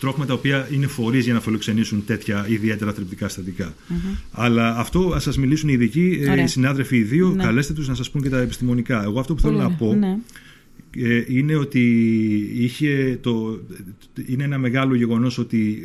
τρόφιμα 0.00 0.26
τα 0.26 0.32
οποία 0.32 0.68
είναι 0.72 0.86
φορείς 0.86 1.24
για 1.24 1.34
να 1.34 1.40
φιλοξενήσουν 1.40 2.04
τέτοια 2.04 2.46
ιδιαίτερα 2.48 2.92
θρεπτικά 2.92 3.30
Αλλά 4.30 4.78
αυτό 4.78 5.12
ας 5.14 5.22
σας 5.22 5.38
μιλήσουν 5.38 5.68
οι 5.68 5.72
ειδικοί, 5.72 6.18
ε, 6.22 6.42
οι 6.42 6.46
συνάδελφοι 6.46 6.96
οι 6.96 7.02
δύο, 7.02 7.30
ναι. 7.30 7.42
καλέστε 7.42 7.72
τους 7.72 7.88
να 7.88 7.94
σας 7.94 8.10
πούν 8.10 8.22
και 8.22 8.28
τα 8.28 8.38
επιστημονικά. 8.38 9.02
Εγώ 9.02 9.20
αυτό 9.20 9.34
που 9.34 9.40
θέλω 9.40 9.56
να 9.56 9.70
πω 9.70 9.94
ναι. 9.94 10.18
Ε, 11.02 11.24
είναι 11.28 11.54
ότι 11.56 11.80
είχε 12.54 13.18
το, 13.22 13.60
είναι 14.26 14.44
ένα 14.44 14.58
μεγάλο 14.58 14.94
γεγονός 14.94 15.38
ότι 15.38 15.82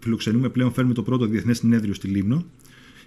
φιλοξενούμε 0.00 0.48
πλέον, 0.48 0.72
φέρνουμε 0.72 0.94
το 0.94 1.02
πρώτο 1.02 1.26
διεθνές 1.26 1.56
συνέδριο 1.56 1.94
στη 1.94 2.08
Λίμνο 2.08 2.44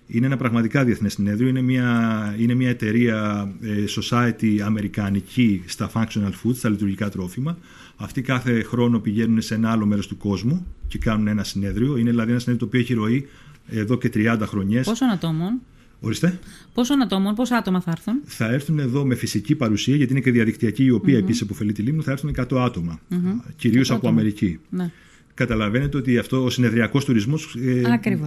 είναι 0.08 0.26
ένα 0.26 0.38
πραγματικά 0.38 0.84
διεθνές 0.84 1.14
συνέδριο. 1.14 1.48
Είναι 1.48 1.62
μια, 1.62 2.36
είναι 2.40 2.54
μια 2.54 2.70
εταιρεία 2.70 3.50
ε, 3.62 3.84
society 3.88 4.60
αμερικανική 4.60 5.64
στα 5.66 5.92
functional 5.94 6.32
foods, 6.44 6.56
στα 6.56 6.70
λειτουργικά 6.70 7.10
τρόφιμα. 7.10 7.58
Αυτοί 7.96 8.22
κάθε 8.22 8.64
χρόνο 8.64 9.00
πηγαίνουν 9.00 9.42
σε 9.42 9.56
ένα 9.56 9.72
άλλο 9.72 9.86
μέρος 9.86 10.08
του 10.08 10.18
κόσμου 10.18 10.66
και 10.88 10.98
κάνουν 10.98 11.28
ένα 11.28 11.44
συνέδριο. 11.44 11.98
Είναι 11.98 12.10
δηλαδή 12.10 12.32
ένα 12.32 12.40
συνέδριο 12.40 12.58
το 12.58 12.66
οποίο 12.66 12.80
έχει 12.80 12.94
ροή 12.94 13.28
εδώ 13.68 13.98
και 13.98 14.12
30 14.14 14.38
χρονιές. 14.42 14.86
Πόσων 14.86 15.10
ατόμων; 15.10 15.62
Ορίστε. 16.00 16.40
Πόσων 16.74 17.02
ατόμων, 17.02 17.36
πόσα 17.36 17.58
άτομα 17.58 17.82
θα 17.82 17.92
έρθουν; 17.92 18.22
Θα 18.26 18.46
έρθουν 18.46 18.80
εδώ 18.80 19.06
με 19.06 19.16
φυσική 19.16 19.56
παρουσία, 19.56 19.96
γιατί 19.96 20.12
είναι 20.12 20.22
και 20.22 20.32
διαδικτυακή, 20.32 20.84
η 20.84 20.92
οποία 20.92 21.16
mm-hmm. 21.16 21.22
επίσης 21.22 21.42
αποφελεί 21.42 21.72
τη 21.72 21.82
Λίμνο, 21.82 22.02
θα 22.02 22.12
έρθουν 22.12 22.36
100 22.50 22.58
άτομα. 22.58 23.00
Mm-hmm. 23.10 23.52
Κυρίως 23.56 23.92
από 23.92 24.08
Αμερική. 24.08 24.60
Ναι 24.70 24.92
καταλαβαίνετε 25.38 25.98
ότι 25.98 26.18
αυτό 26.18 26.44
ο 26.44 26.50
συνεδριακός 26.50 27.06
τουρισμός, 27.06 27.56
ε, 27.56 27.82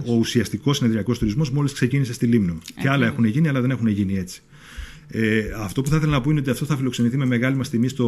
ο 0.05 0.13
ουσιαστικός 0.13 0.77
συνεδριακός 0.77 1.19
τουρισμός, 1.19 1.51
μόλις 1.51 1.73
ξεκίνησε 1.73 2.13
στη 2.13 2.25
Λίμνο. 2.25 2.57
Και 2.81 2.89
άλλα 2.89 3.05
έχουν 3.05 3.25
γίνει, 3.25 3.47
αλλά 3.47 3.61
δεν 3.61 3.71
έχουν 3.71 3.87
γίνει 3.87 4.17
έτσι. 4.17 4.41
Ε, 5.07 5.43
αυτό 5.57 5.81
που 5.81 5.89
θα 5.89 5.95
ήθελα 5.95 6.11
να 6.11 6.21
πω 6.21 6.29
είναι 6.29 6.39
ότι 6.39 6.49
αυτό 6.49 6.65
θα 6.65 6.77
φιλοξενηθεί 6.77 7.17
με 7.17 7.25
μεγάλη 7.25 7.55
μας 7.55 7.69
τιμή 7.69 7.87
στο 7.87 8.05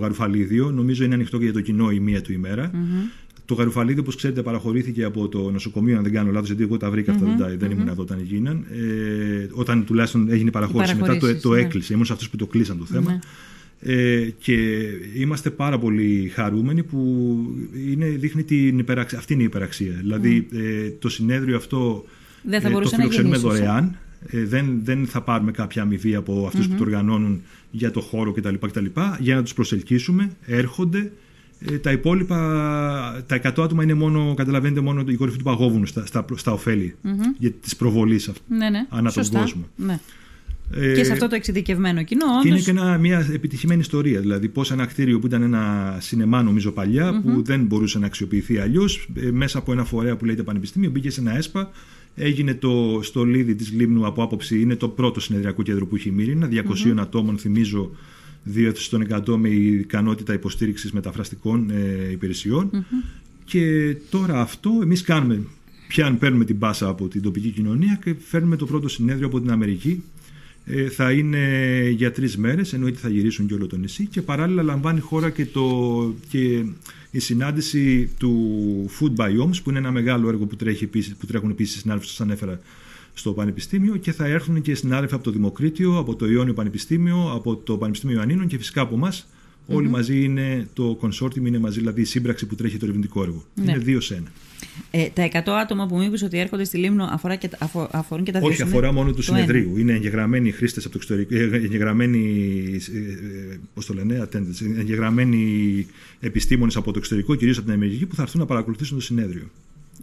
Γαρουφαλίδιο. 0.00 0.70
Νομίζω 0.70 1.04
είναι 1.04 1.14
ανοιχτό 1.14 1.38
και 1.38 1.44
για 1.44 1.52
το 1.52 1.60
κοινό 1.60 1.90
η 1.90 2.00
μία 2.00 2.22
του 2.22 2.32
ημέρα. 2.32 2.70
Mm-hmm. 2.70 3.23
Το 3.46 3.54
Γαρουφαλίδιο, 3.54 4.02
όπως 4.02 4.16
ξέρετε, 4.16 4.42
παραχωρήθηκε 4.42 5.04
από 5.04 5.28
το 5.28 5.50
νοσοκομείο, 5.50 5.96
αν 5.96 6.02
δεν 6.02 6.12
κάνω 6.12 6.30
λάθος, 6.30 6.46
γιατί 6.48 6.62
εγώ 6.62 6.76
τα 6.76 6.90
βρήκα 6.90 7.12
mm-hmm. 7.12 7.28
αυτά, 7.28 7.56
δεν 7.58 7.70
ήμουν 7.70 7.88
εδώ 7.88 8.02
όταν 8.02 8.20
γίναν. 8.22 8.64
Ε, 8.72 9.46
όταν 9.50 9.84
τουλάχιστον 9.84 10.30
έγινε 10.30 10.50
παραχώρηση. 10.50 10.94
Μετά 10.94 11.16
το, 11.16 11.40
το 11.40 11.50
ναι. 11.50 11.60
έκλεισε. 11.60 11.92
Ήμουν 11.92 12.04
σε 12.04 12.12
αυτούς 12.12 12.30
που 12.30 12.36
το 12.36 12.46
κλείσαν 12.46 12.78
το 12.78 12.84
θέμα. 12.84 13.18
Mm-hmm. 13.18 13.52
Ε, 13.86 14.28
και 14.38 14.80
είμαστε 15.14 15.50
πάρα 15.50 15.78
πολύ 15.78 16.30
χαρούμενοι 16.34 16.82
που 16.82 16.98
είναι, 17.90 18.06
δείχνει 18.06 18.42
την 18.42 18.78
υπεραξία. 18.78 19.18
Αυτή 19.18 19.32
είναι 19.32 19.42
η 19.42 19.44
υπεραξία. 19.44 19.92
Δηλαδή 20.00 20.46
ε, 20.52 20.90
το 20.98 21.08
συνέδριο 21.08 21.56
αυτό 21.56 22.04
δεν 22.42 22.60
θα 22.60 22.68
ε, 22.68 22.72
το 22.72 22.88
φιλοξενούμε 22.88 23.36
δωρεάν. 23.36 23.96
Ε, 24.26 24.44
δεν, 24.44 24.80
δεν 24.84 25.06
θα 25.06 25.20
πάρουμε 25.20 25.50
κάποια 25.50 25.82
αμοιβή 25.82 26.14
από 26.14 26.46
αυτούς 26.46 26.68
που 26.68 26.74
το 26.74 26.82
οργανώνουν 26.82 27.42
για 27.70 27.90
το 27.90 28.00
χώρο 28.00 28.32
κτλ. 28.32 28.54
κτλ 28.60 28.84
για 29.18 29.34
να 29.34 29.42
τους 29.42 29.54
προσελκύσουμε, 29.54 30.30
έρχονται. 30.46 31.12
Ε, 31.70 31.78
τα 31.78 31.92
υπόλοιπα, 31.92 33.24
τα 33.26 33.40
100 33.42 33.62
άτομα 33.62 33.82
είναι 33.82 33.94
μόνο, 33.94 34.34
καταλαβαίνετε, 34.34 34.80
μόνο 34.80 35.04
η 35.06 35.14
κορυφή 35.14 35.38
του 35.38 35.44
παγόβουνου 35.44 35.86
στα, 35.86 36.06
στα, 36.06 36.24
στα 36.34 36.52
ωφέλη 36.52 36.96
mm-hmm. 37.04 37.36
για 37.38 37.50
της 37.50 37.76
προβολής 37.76 38.30
ναι, 38.48 38.70
ναι. 38.70 38.86
ανά 38.88 39.12
τον 39.12 39.28
κόσμο. 39.28 39.68
Ναι. 39.76 40.00
Και 40.94 41.04
σε 41.04 41.12
αυτό 41.12 41.28
το 41.28 41.34
εξειδικευμένο 41.34 42.02
κοινό. 42.02 42.24
Όντως... 42.26 42.42
Και 42.42 42.48
είναι 42.48 42.60
και 42.60 42.70
ένα, 42.70 42.98
μια 42.98 43.28
επιτυχημένη 43.32 43.80
ιστορία. 43.80 44.20
Δηλαδή, 44.20 44.48
πώς 44.48 44.70
ένα 44.70 44.86
κτίριο 44.86 45.18
που 45.18 45.26
ήταν 45.26 45.42
ένα 45.42 45.96
σινεμά, 46.00 46.42
νομίζω 46.42 46.72
που 47.22 47.42
δεν 47.42 47.64
μπορούσε 47.64 47.98
να 47.98 48.06
αξιοποιηθεί 48.06 48.58
αλλιώς, 48.58 49.08
ε, 49.14 49.30
μέσα 49.30 49.58
από 49.58 49.72
ένα 49.72 49.84
φορέα 49.84 50.16
που 50.16 50.24
λέγεται 50.24 50.42
Πανεπιστήμιο, 50.42 50.90
μπήκε 50.90 51.10
σε 51.10 51.20
ένα 51.20 51.36
ΕΣΠΑ, 51.36 51.70
έγινε 52.14 52.54
το 52.54 53.00
στολίδι 53.02 53.54
της 53.54 53.72
Λίμνου 53.72 54.06
από 54.06 54.22
άποψη, 54.22 54.60
είναι 54.60 54.76
το 54.76 54.88
πρώτο 54.88 55.20
συνεδριακό 55.20 55.62
κέντρο 55.62 55.86
που 55.86 55.96
έχει 55.96 56.10
μύρινα, 56.10 56.48
200 56.52 56.94
ατόμων, 56.98 57.38
θυμίζω, 57.38 57.90
δύο 58.44 58.72
των 58.90 59.06
100 59.10 59.36
με 59.36 59.48
ικανότητα 59.48 60.32
υποστήριξης 60.32 60.92
μεταφραστικών 60.92 61.70
ε, 61.70 62.10
υπηρεσιων 62.10 62.86
Και 63.44 63.96
τώρα 64.10 64.40
αυτό 64.40 64.78
εμείς 64.82 65.02
κάνουμε. 65.02 65.40
Πια 65.88 66.12
παίρνουμε 66.12 66.44
την 66.44 66.58
πάσα 66.58 66.88
από 66.88 67.08
την 67.08 67.22
τοπική 67.22 67.48
κοινωνία 67.48 67.98
και 68.04 68.14
φέρνουμε 68.18 68.56
το 68.56 68.66
πρώτο 68.66 68.88
συνέδριο 68.88 69.26
από 69.26 69.40
την 69.40 69.50
Αμερική 69.50 70.02
ε, 70.66 70.88
θα 70.88 71.12
είναι 71.12 71.38
για 71.96 72.12
τρεις 72.12 72.36
μέρες, 72.36 72.72
εννοείται 72.72 72.98
θα 72.98 73.08
γυρίσουν 73.08 73.46
και 73.46 73.54
όλο 73.54 73.66
το 73.66 73.76
νησί 73.76 74.06
και 74.06 74.22
παράλληλα 74.22 74.62
λαμβάνει 74.62 75.00
χώρα 75.00 75.30
και, 75.30 75.46
το, 75.46 76.14
και 76.28 76.64
η 77.10 77.18
συνάντηση 77.18 78.10
του 78.18 78.90
Food 79.00 79.14
Biomes 79.16 79.62
που 79.62 79.70
είναι 79.70 79.78
ένα 79.78 79.90
μεγάλο 79.90 80.28
έργο 80.28 80.46
που, 80.46 80.56
τρέχει 80.56 80.86
που 80.86 81.26
τρέχουν 81.26 81.50
επίσης 81.50 81.80
συνάδελφοι 81.80 82.08
σας 82.08 82.20
ανέφερα 82.20 82.60
στο 83.14 83.32
Πανεπιστήμιο 83.32 83.96
και 83.96 84.12
θα 84.12 84.26
έρθουν 84.26 84.60
και 84.62 84.74
συνάδελφοι 84.74 85.14
από 85.14 85.24
το 85.24 85.30
Δημοκρίτιο, 85.30 85.98
από 85.98 86.16
το 86.16 86.26
Ιόνιο 86.26 86.54
Πανεπιστήμιο, 86.54 87.30
από 87.34 87.56
το 87.56 87.76
Πανεπιστήμιο 87.78 88.16
Ιωαννίνων 88.16 88.46
και 88.46 88.56
φυσικά 88.56 88.80
από 88.80 88.94
εμάς 88.94 89.26
mm 89.68 89.74
Όλοι 89.74 89.88
μαζί 89.88 90.24
είναι 90.24 90.68
το 90.72 90.98
consortium, 91.02 91.46
είναι 91.46 91.58
μαζί 91.58 91.78
δηλαδή 91.78 92.00
η 92.00 92.04
σύμπραξη 92.04 92.46
που 92.46 92.54
τρέχει 92.54 92.76
το 92.76 92.84
ερευνητικό 92.84 93.22
έργο. 93.22 93.44
Ναι. 93.54 93.72
Είναι 93.72 93.78
δύο 93.78 94.00
σε 94.00 94.14
ένα. 94.14 94.32
Ε, 94.90 95.08
τα 95.08 95.28
100 95.32 95.50
άτομα 95.62 95.86
που 95.86 95.96
μου 95.96 96.02
είπε 96.02 96.24
ότι 96.24 96.38
έρχονται 96.38 96.64
στη 96.64 96.76
Λίμνο 96.76 97.04
αφορά 97.10 97.36
και, 97.36 97.50
αφο, 97.58 97.88
αφορούν 97.92 98.24
και 98.24 98.32
τα 98.32 98.38
δύο 98.38 98.48
Όχι, 98.48 98.62
αφορά 98.62 98.92
μόνο 98.92 99.12
του 99.12 99.22
συνεδρίου. 99.22 99.70
Ένα. 99.70 99.80
Είναι 99.80 99.92
εγγεγραμμένοι 99.92 100.50
χρήστες 100.50 100.84
από 100.84 100.98
το 100.98 101.00
εξωτερικό, 101.02 101.54
ε, 101.54 101.56
εγγεγραμμένοι, 101.56 102.20
ε, 102.94 102.98
ε, 102.98 103.58
πώς 103.74 103.86
το 103.86 103.94
λένε, 103.94 104.28
attendants, 104.28 104.78
εγγεγραμμένοι 104.78 105.86
επιστήμονες 106.20 106.76
από 106.76 106.92
το 106.92 106.98
εξωτερικό, 106.98 107.34
κυρίως 107.34 107.56
από 107.56 107.66
την 107.66 107.74
Αμερική, 107.74 108.06
που 108.06 108.14
θα 108.14 108.22
έρθουν 108.22 108.40
να 108.40 108.46
παρακολουθήσουν 108.46 108.96
το 108.96 109.02
συνέδριο. 109.02 109.50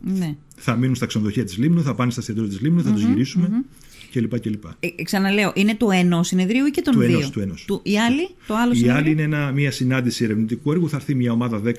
Ναι. 0.03 0.35
Θα 0.55 0.75
μείνουν 0.75 0.95
στα 0.95 1.05
ξενοδοχεία 1.05 1.43
της 1.43 1.57
Λίμνου, 1.57 1.83
θα 1.83 1.95
πάνε 1.95 2.11
στα 2.11 2.19
εστιατόρια 2.19 2.49
της 2.49 2.61
Λίμνου, 2.61 2.83
θα 2.83 2.89
mm-hmm, 2.89 2.93
του 2.93 2.99
γυρίσουμε. 2.99 3.47
Mm-hmm 3.51 3.81
κλπ. 4.11 4.39
κλπ. 4.39 4.63
Ε, 4.79 5.03
ξαναλέω, 5.03 5.51
είναι 5.55 5.75
του 5.75 5.89
ενός 5.91 6.27
συνεδρίου 6.27 6.65
ή 6.65 6.71
και 6.71 6.81
των 6.81 6.93
του 6.93 6.99
δύο; 6.99 7.17
Ενός, 7.17 7.29
του 7.29 7.39
ενός. 7.39 7.65
Του, 7.65 7.79
η 7.83 7.99
άλλη, 7.99 8.29
το 8.47 8.55
άλλο 8.55 8.73
συνεδρίο. 8.73 8.95
Η 8.95 8.99
άλλη 8.99 9.11
είναι 9.11 9.21
ένα, 9.21 9.51
μια 9.51 9.71
συνάντηση 9.71 10.23
ερευνητικού 10.23 10.71
έργου. 10.71 10.89
Θα 10.89 10.95
έρθει 10.95 11.15
μια 11.15 11.31
ομάδα 11.31 11.61
10-20 11.65 11.71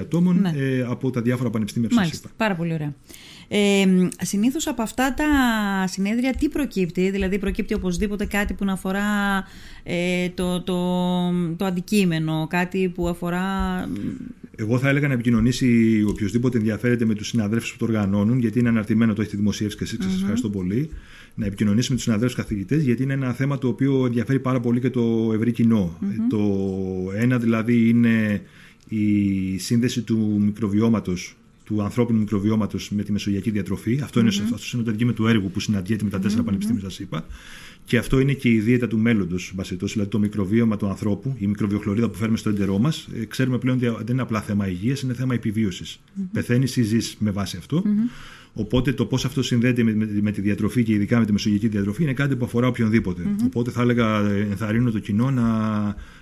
ατόμων 0.00 0.40
ναι. 0.40 0.52
ε, 0.56 0.82
από 0.88 1.10
τα 1.10 1.22
διάφορα 1.22 1.50
πανεπιστήμια 1.50 1.88
που 1.88 1.94
σας 1.94 2.12
είπα. 2.12 2.28
Πάρα 2.36 2.54
πολύ 2.54 2.72
ωραία. 2.72 2.94
Ε, 3.48 4.08
συνήθως 4.20 4.66
από 4.66 4.82
αυτά 4.82 5.14
τα 5.14 5.26
συνέδρια 5.86 6.34
τι 6.34 6.48
προκύπτει, 6.48 7.10
δηλαδή 7.10 7.38
προκύπτει 7.38 7.74
οπωσδήποτε 7.74 8.24
κάτι 8.24 8.54
που 8.54 8.64
να 8.64 8.72
αφορά 8.72 9.02
ε, 9.82 10.28
το, 10.28 10.62
το, 10.62 10.76
το 11.56 11.64
αντικείμενο, 11.64 12.46
κάτι 12.50 12.88
που 12.88 13.08
αφορά... 13.08 13.44
Εγώ 14.60 14.78
θα 14.78 14.88
έλεγα 14.88 15.08
να 15.08 15.14
επικοινωνήσει 15.14 16.02
οποιοδήποτε 16.08 16.58
ενδιαφέρεται 16.58 17.04
με 17.04 17.14
τους 17.14 17.28
συναδέλφους 17.28 17.72
που 17.72 17.78
το 17.78 17.84
οργανώνουν, 17.84 18.38
γιατί 18.38 18.58
είναι 18.58 18.68
αναρτημένο, 18.68 19.12
το 19.12 19.20
έχετε 19.22 19.36
δημοσιεύσει 19.36 19.76
και 19.76 19.84
εσείς, 19.84 19.98
mm-hmm. 19.98 20.10
σας 20.10 20.20
ευχαριστώ 20.20 20.50
πολύ 20.50 20.90
να 21.34 21.46
επικοινωνήσει 21.46 21.88
με 21.90 21.94
τους 21.94 22.04
συναδέλφους 22.04 22.36
καθηγητές, 22.36 22.82
γιατί 22.82 23.02
είναι 23.02 23.12
ένα 23.12 23.32
θέμα 23.32 23.58
το 23.58 23.68
οποίο 23.68 24.06
ενδιαφέρει 24.06 24.40
πάρα 24.40 24.60
πολύ 24.60 24.80
και 24.80 24.90
το 24.90 25.30
ευρύ 25.34 25.54
Το 26.28 26.38
ένα 27.14 27.38
δηλαδή 27.38 27.88
είναι 27.88 28.42
η 28.88 29.58
σύνδεση 29.58 30.02
του 30.02 30.40
μικροβιώματος 30.44 31.36
του 31.64 31.82
ανθρώπινου 31.82 32.18
μικροβιώματος 32.18 32.90
με 32.90 33.02
τη 33.02 33.12
μεσογειακή 33.12 33.50
διατροφή. 33.50 34.00
Αυτό, 34.02 34.20
mm-hmm. 34.20 34.22
είναι, 34.22 34.42
αυτός 34.42 34.72
είναι 34.72 34.82
το 34.82 34.88
αντικείμενο 34.90 35.16
του 35.16 35.26
έργου 35.26 35.50
που 35.50 35.60
συναντιέται 35.60 36.04
με 36.04 36.10
τα 36.10 36.18
τέσσερα 36.18 36.42
mm-hmm. 36.42 36.44
πανεπιστήμια, 36.44 36.82
σας 36.82 36.98
είπα. 36.98 37.26
Και 37.84 37.98
αυτό 37.98 38.20
είναι 38.20 38.32
και 38.32 38.48
η 38.48 38.60
δίαιτα 38.60 38.88
του 38.88 38.98
μέλλοντος, 38.98 39.54
δηλαδή 39.78 40.06
το 40.06 40.18
μικροβίωμα 40.18 40.76
του 40.76 40.86
ανθρώπου, 40.88 41.34
η 41.38 41.46
μικροβιοχλωρίδα 41.46 42.08
που 42.08 42.16
φέρουμε 42.16 42.36
στο 42.36 42.48
έντερό 42.48 42.78
μας. 42.78 43.08
Ε, 43.14 43.24
ξέρουμε 43.24 43.58
πλέον 43.58 43.76
ότι 43.76 43.86
δεν 43.86 44.06
είναι 44.08 44.22
απλά 44.22 44.40
θέμα 44.40 44.68
υγείας, 44.68 45.00
είναι 45.00 45.14
θέμα 45.14 45.34
επιβίωσης. 45.34 46.00
Mm-hmm. 46.00 46.28
Πεθαίνεις 46.32 46.76
ή 46.76 46.82
ζεις 46.82 47.16
με 47.18 47.30
βάση 47.30 47.56
αυτό. 47.56 47.82
Οπότε 48.52 48.92
το 48.92 49.06
πώς 49.06 49.24
αυτό 49.24 49.42
συνδέεται 49.42 49.82
με, 49.82 50.08
με, 50.20 50.30
τη 50.30 50.40
διατροφή 50.40 50.82
και 50.82 50.92
ειδικά 50.92 51.18
με 51.18 51.24
τη 51.24 51.32
μεσογειακή 51.32 51.68
διατροφή 51.68 52.02
είναι 52.02 52.12
κάτι 52.12 52.36
που 52.36 52.44
αφορά 52.44 52.66
οποιονδήποτε. 52.66 53.22
Mm-hmm. 53.24 53.44
Οπότε 53.44 53.70
θα 53.70 53.82
έλεγα, 53.82 54.30
ενθαρρύνω 54.30 54.90
το 54.90 54.98
κοινό 54.98 55.30
να, 55.30 55.46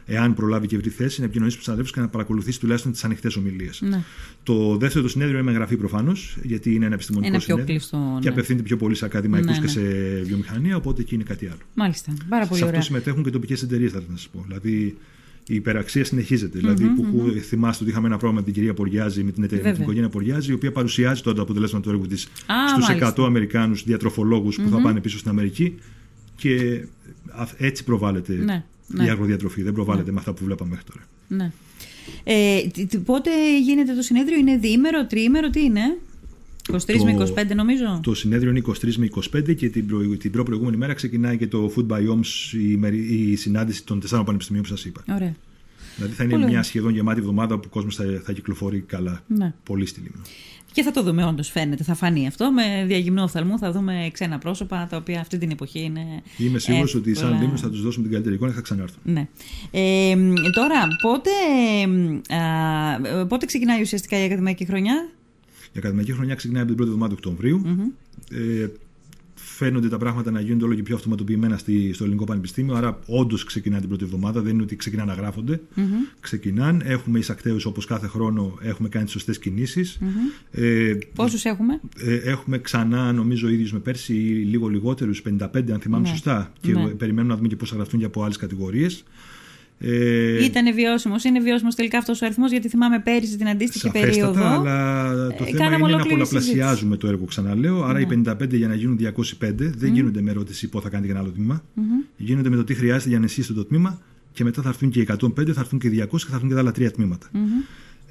εάν 0.06 0.34
προλάβει 0.34 0.66
και 0.66 0.76
βρει 0.76 0.90
θέση, 0.90 1.18
να 1.18 1.24
επικοινωνήσει 1.24 1.56
με 1.56 1.62
τους 1.62 1.62
συναδέλφους 1.64 1.94
και 1.94 2.00
να 2.00 2.08
παρακολουθήσει 2.08 2.60
τουλάχιστον 2.60 2.92
τις 2.92 3.04
ανοιχτές 3.04 3.36
ομιλίες. 3.36 3.80
Ναι. 3.80 4.02
Το 4.42 4.76
δεύτερο 4.76 5.04
το 5.04 5.10
συνέδριο 5.10 5.36
είναι 5.36 5.44
με 5.46 5.50
εγγραφή 5.52 5.76
προφανώς, 5.76 6.36
γιατί 6.42 6.74
είναι 6.74 6.84
ένα 6.84 6.94
επιστημονικό 6.94 7.32
ένα 7.32 7.40
συνέδριο. 7.42 7.66
Κλειστό, 7.66 7.96
ναι. 8.14 8.20
Και 8.20 8.28
απευθύνεται 8.28 8.64
πιο 8.64 8.76
πολύ 8.76 8.94
σε 8.94 9.04
ακαδημαϊκούς 9.04 9.50
ναι, 9.50 9.58
ναι. 9.58 9.60
και 9.60 9.68
σε 9.68 9.80
βιομηχανία, 10.22 10.76
οπότε 10.76 11.00
εκεί 11.00 11.14
είναι 11.14 11.24
κάτι 11.24 11.46
άλλο. 11.46 11.60
Μάλιστα. 11.74 12.12
Πάρα 12.28 12.46
πολύ 12.46 12.60
σε 12.60 12.66
αυτό 12.66 12.80
συμμετέχουν 12.80 13.22
και 13.22 13.30
τοπικές 13.30 13.62
εταιρείες, 13.62 13.92
θα 13.92 14.02
σας 14.10 14.28
πω. 14.28 14.44
Δηλαδή, 14.46 14.96
η 15.48 15.54
υπεραξία 15.54 16.04
συνεχίζεται. 16.04 16.58
Δηλαδή, 16.58 16.84
που 16.84 17.06
mm-hmm. 17.06 17.38
θυμάστε 17.38 17.82
ότι 17.82 17.92
είχαμε 17.92 18.06
ένα 18.06 18.16
πρόβλημα 18.16 18.40
με 18.40 18.52
την 18.52 18.54
κυρία 18.54 18.74
Ποριάζη, 18.74 19.22
με 19.22 19.30
την, 19.30 19.42
εταιρεία, 19.42 19.64
με 19.64 19.72
την 19.72 19.82
οικογένεια 19.82 20.08
Ποριάζη, 20.08 20.50
η 20.50 20.54
οποία 20.54 20.72
παρουσιάζει 20.72 21.22
τώρα 21.22 21.36
το 21.36 21.42
αποτελέσμα 21.42 21.80
του 21.80 21.90
έργου 21.90 22.06
της 22.06 22.28
στους 22.68 22.86
100 23.16 23.24
Αμερικάνους 23.24 23.84
διατροφολόγους 23.84 24.56
που 24.56 24.68
θα 24.68 24.80
πάνε 24.80 25.00
πίσω 25.00 25.18
στην 25.18 25.30
Αμερική. 25.30 25.74
Και 26.36 26.84
έτσι 27.56 27.84
προβάλλεται 27.84 28.34
ναι, 28.34 28.64
ναι. 28.86 29.04
η 29.04 29.08
αγροδιατροφή. 29.08 29.62
Δεν 29.62 29.72
προβάλλεται 29.72 30.06
ναι. 30.06 30.12
με 30.12 30.18
αυτά 30.18 30.32
που 30.32 30.44
βλέπαμε 30.44 30.70
μέχρι 30.70 30.84
τώρα. 30.84 31.06
Ναι. 31.28 31.52
Ε, 32.24 32.60
πότε 33.04 33.30
γίνεται 33.60 33.94
το 33.94 34.02
συνέδριο, 34.02 34.38
είναι 34.38 34.56
διήμερο, 34.56 35.06
τριήμερο, 35.06 35.50
τι 35.50 35.60
είναι; 35.60 35.98
23 36.72 36.76
με 37.04 37.26
25 37.36 37.54
νομίζω. 37.54 38.00
Το 38.02 38.14
συνέδριο 38.14 38.50
είναι 38.50 38.62
23 38.66 38.94
με 38.96 39.08
25 39.36 39.54
και 39.56 39.68
την, 39.68 39.86
προ, 39.86 39.98
την 40.16 40.30
προηγούμενη 40.30 40.76
μέρα 40.76 40.92
ξεκινάει 40.92 41.36
και 41.36 41.46
το 41.46 41.72
Food 41.76 41.86
by 41.86 41.98
Homes, 42.00 42.52
η, 42.92 43.30
η 43.30 43.36
συνάντηση 43.36 43.84
των 43.84 44.00
τεσσάρων 44.00 44.24
πανεπιστημίων 44.24 44.64
που 44.64 44.70
σας 44.70 44.84
είπα. 44.84 45.02
Ωραία. 45.14 45.34
Δηλαδή 45.96 46.14
θα 46.14 46.22
είναι 46.22 46.32
Πολύ 46.32 46.44
μια 46.44 46.52
ωραία. 46.52 46.62
σχεδόν 46.68 46.92
γεμάτη 46.94 47.20
εβδομάδα 47.20 47.54
που 47.58 47.62
ο 47.66 47.70
κόσμος 47.70 47.94
θα, 47.96 48.04
θα 48.24 48.32
κυκλοφορεί 48.32 48.80
καλά. 48.80 49.22
Ναι. 49.26 49.52
Πολύ 49.62 49.86
στη 49.86 50.00
Λίμνο. 50.00 50.22
Και 50.72 50.82
θα 50.82 50.90
το 50.90 51.02
δούμε, 51.02 51.24
όντως 51.24 51.48
φαίνεται, 51.50 51.82
θα 51.84 51.94
φανεί 51.94 52.26
αυτό. 52.26 52.52
Με 52.52 52.84
διαγυμνό 52.86 53.22
οφθαλμού 53.22 53.58
θα 53.58 53.72
δούμε 53.72 54.10
ξένα 54.12 54.38
πρόσωπα 54.38 54.86
τα 54.90 54.96
οποία 54.96 55.20
αυτή 55.20 55.38
την 55.38 55.50
εποχή 55.50 55.80
είναι. 55.80 56.00
Είμαι 56.36 56.58
σίγουρος 56.58 56.94
εύκολα- 56.94 57.16
ότι 57.16 57.26
σαν 57.26 57.40
Λίμνος 57.40 57.60
θα 57.60 57.70
τους 57.70 57.82
δώσουμε 57.82 58.02
την 58.02 58.12
καλύτερη 58.12 58.34
εικόνα 58.34 58.50
και 58.50 58.56
θα 58.56 58.62
ξανάρθουν. 58.62 59.00
Ναι. 59.04 59.28
Ε, 59.70 60.14
τώρα, 60.54 60.88
πότε, 61.02 61.30
α, 62.40 63.26
πότε 63.26 63.46
ξεκινάει 63.46 63.80
ουσιαστικά 63.80 64.20
η 64.20 64.24
ακαδημαϊκή 64.24 64.64
χρονιά; 64.64 65.08
Η 65.72 65.78
ακαδημαϊκή 65.78 66.12
χρονιά 66.12 66.34
ξεκινάει 66.34 66.62
από 66.62 66.70
την 66.74 66.76
πρώτη 66.84 66.92
εβδομάδα 66.92 67.20
του 67.20 67.22
οκτωβριου 67.26 67.62
Ε, 68.30 68.66
φαίνονται 69.34 69.88
τα 69.88 69.98
πράγματα 69.98 70.30
να 70.30 70.40
γίνονται 70.40 70.64
όλο 70.64 70.74
και 70.74 70.82
πιο 70.82 70.94
αυτοματοποιημένα 70.94 71.56
στη, 71.56 71.92
στο 71.92 72.04
Ελληνικό 72.04 72.24
Πανεπιστήμιο. 72.24 72.74
Άρα, 72.74 72.98
όντως 73.06 73.44
ξεκινάει 73.44 73.80
την 73.80 73.88
πρώτη 73.88 74.04
εβδομάδα. 74.04 74.40
Δεν 74.42 74.52
είναι 74.54 74.62
ότι 74.62 74.76
ξεκινά 74.76 75.04
να 75.04 75.12
γράφονται. 75.14 75.60
Ξεκινάνε. 76.20 76.84
Έχουμε 76.86 77.18
εισακτέου 77.18 77.56
όπως 77.64 77.84
κάθε 77.86 78.06
χρόνο. 78.06 78.58
Έχουμε 78.62 78.88
κάνει 78.88 79.04
τις 79.04 79.12
σωστές 79.12 79.38
Ε, 80.50 80.94
Πόσους 81.14 81.44
έχουμε, 81.44 81.80
ε, 81.96 82.14
έχουμε 82.14 82.58
ξανά, 82.58 83.12
νομίζω, 83.12 83.48
ίδιους 83.48 83.72
με 83.72 83.78
πέρσι 83.78 84.14
ή 84.14 84.44
λίγο 84.44 84.68
λιγότερους, 84.68 85.22
55 85.22 85.72
αν 85.72 85.80
θυμάμαι 85.80 86.02
Ναι. 86.02 86.08
σωστά. 86.08 86.52
Και 86.60 86.72
Ναι. 86.72 86.86
περιμένουμε 86.86 87.32
να 87.32 87.36
δούμε 87.36 87.48
και 87.48 87.56
πώς 87.56 87.68
θα 87.70 87.76
γραφτούν 87.76 88.00
και 88.00 88.06
από 88.06 88.22
άλλες 88.22 88.36
κατηγορίες. 88.36 89.04
Ε, 89.80 90.44
Ήταν 90.44 90.74
βιώσιμος, 90.74 91.24
είναι 91.24 91.40
βιώσιμος 91.40 91.74
τελικά 91.74 91.98
αυτός 91.98 92.22
ο 92.22 92.24
αριθμός, 92.24 92.50
γιατί 92.50 92.68
θυμάμαι 92.68 92.98
πέρυσι 93.00 93.36
την 93.36 93.48
αντίστοιχη 93.48 93.86
Σαφέστατα, 93.86 94.10
περίοδο. 94.32 94.46
αλλά 94.60 95.26
το 95.28 95.44
Ε, 95.44 95.46
θέμα 95.46 95.58
κάναμε 95.58 95.76
είναι 95.76 95.86
να 95.86 95.94
ολόκληρη 95.94 96.08
πολλαπλασιάζουμε 96.08 96.96
το 96.96 97.06
έργο, 97.08 97.24
ξαναλέω. 97.24 97.82
Άρα 97.84 97.92
Ναι. 97.98 98.00
οι 98.00 98.06
55 98.06 98.56
για 98.56 98.68
να 98.68 98.74
γίνουν 98.74 98.96
205 98.96 99.70
δεν 99.76 99.94
γίνονται 99.94 100.20
με 100.22 100.30
ερώτηση 100.30 100.68
πού 100.68 100.80
θα 100.80 100.88
κάνετε 100.88 101.06
για 101.10 101.14
ένα 101.14 101.24
άλλο 101.24 101.34
τμήμα. 101.34 101.62
Γίνονται 102.16 102.48
με 102.48 102.56
το 102.56 102.64
τι 102.64 102.74
χρειάζεται 102.74 103.08
για 103.08 103.16
να 103.18 103.22
ενισχύσετε 103.22 103.54
το 103.54 103.64
τμήμα 103.64 104.00
και 104.32 104.44
μετά 104.44 104.62
θα 104.62 104.68
έρθουν 104.68 104.90
και 104.90 105.00
105, 105.08 105.50
θα 105.52 105.60
έρθουν 105.60 105.78
και 105.78 105.88
200 105.88 106.08
και 106.08 106.28
θα 106.28 106.34
έρθουν 106.34 106.48
και 106.48 106.54
τα 106.54 106.60
άλλα 106.60 106.72
τρία 106.72 106.90
τμήματα. 106.90 107.26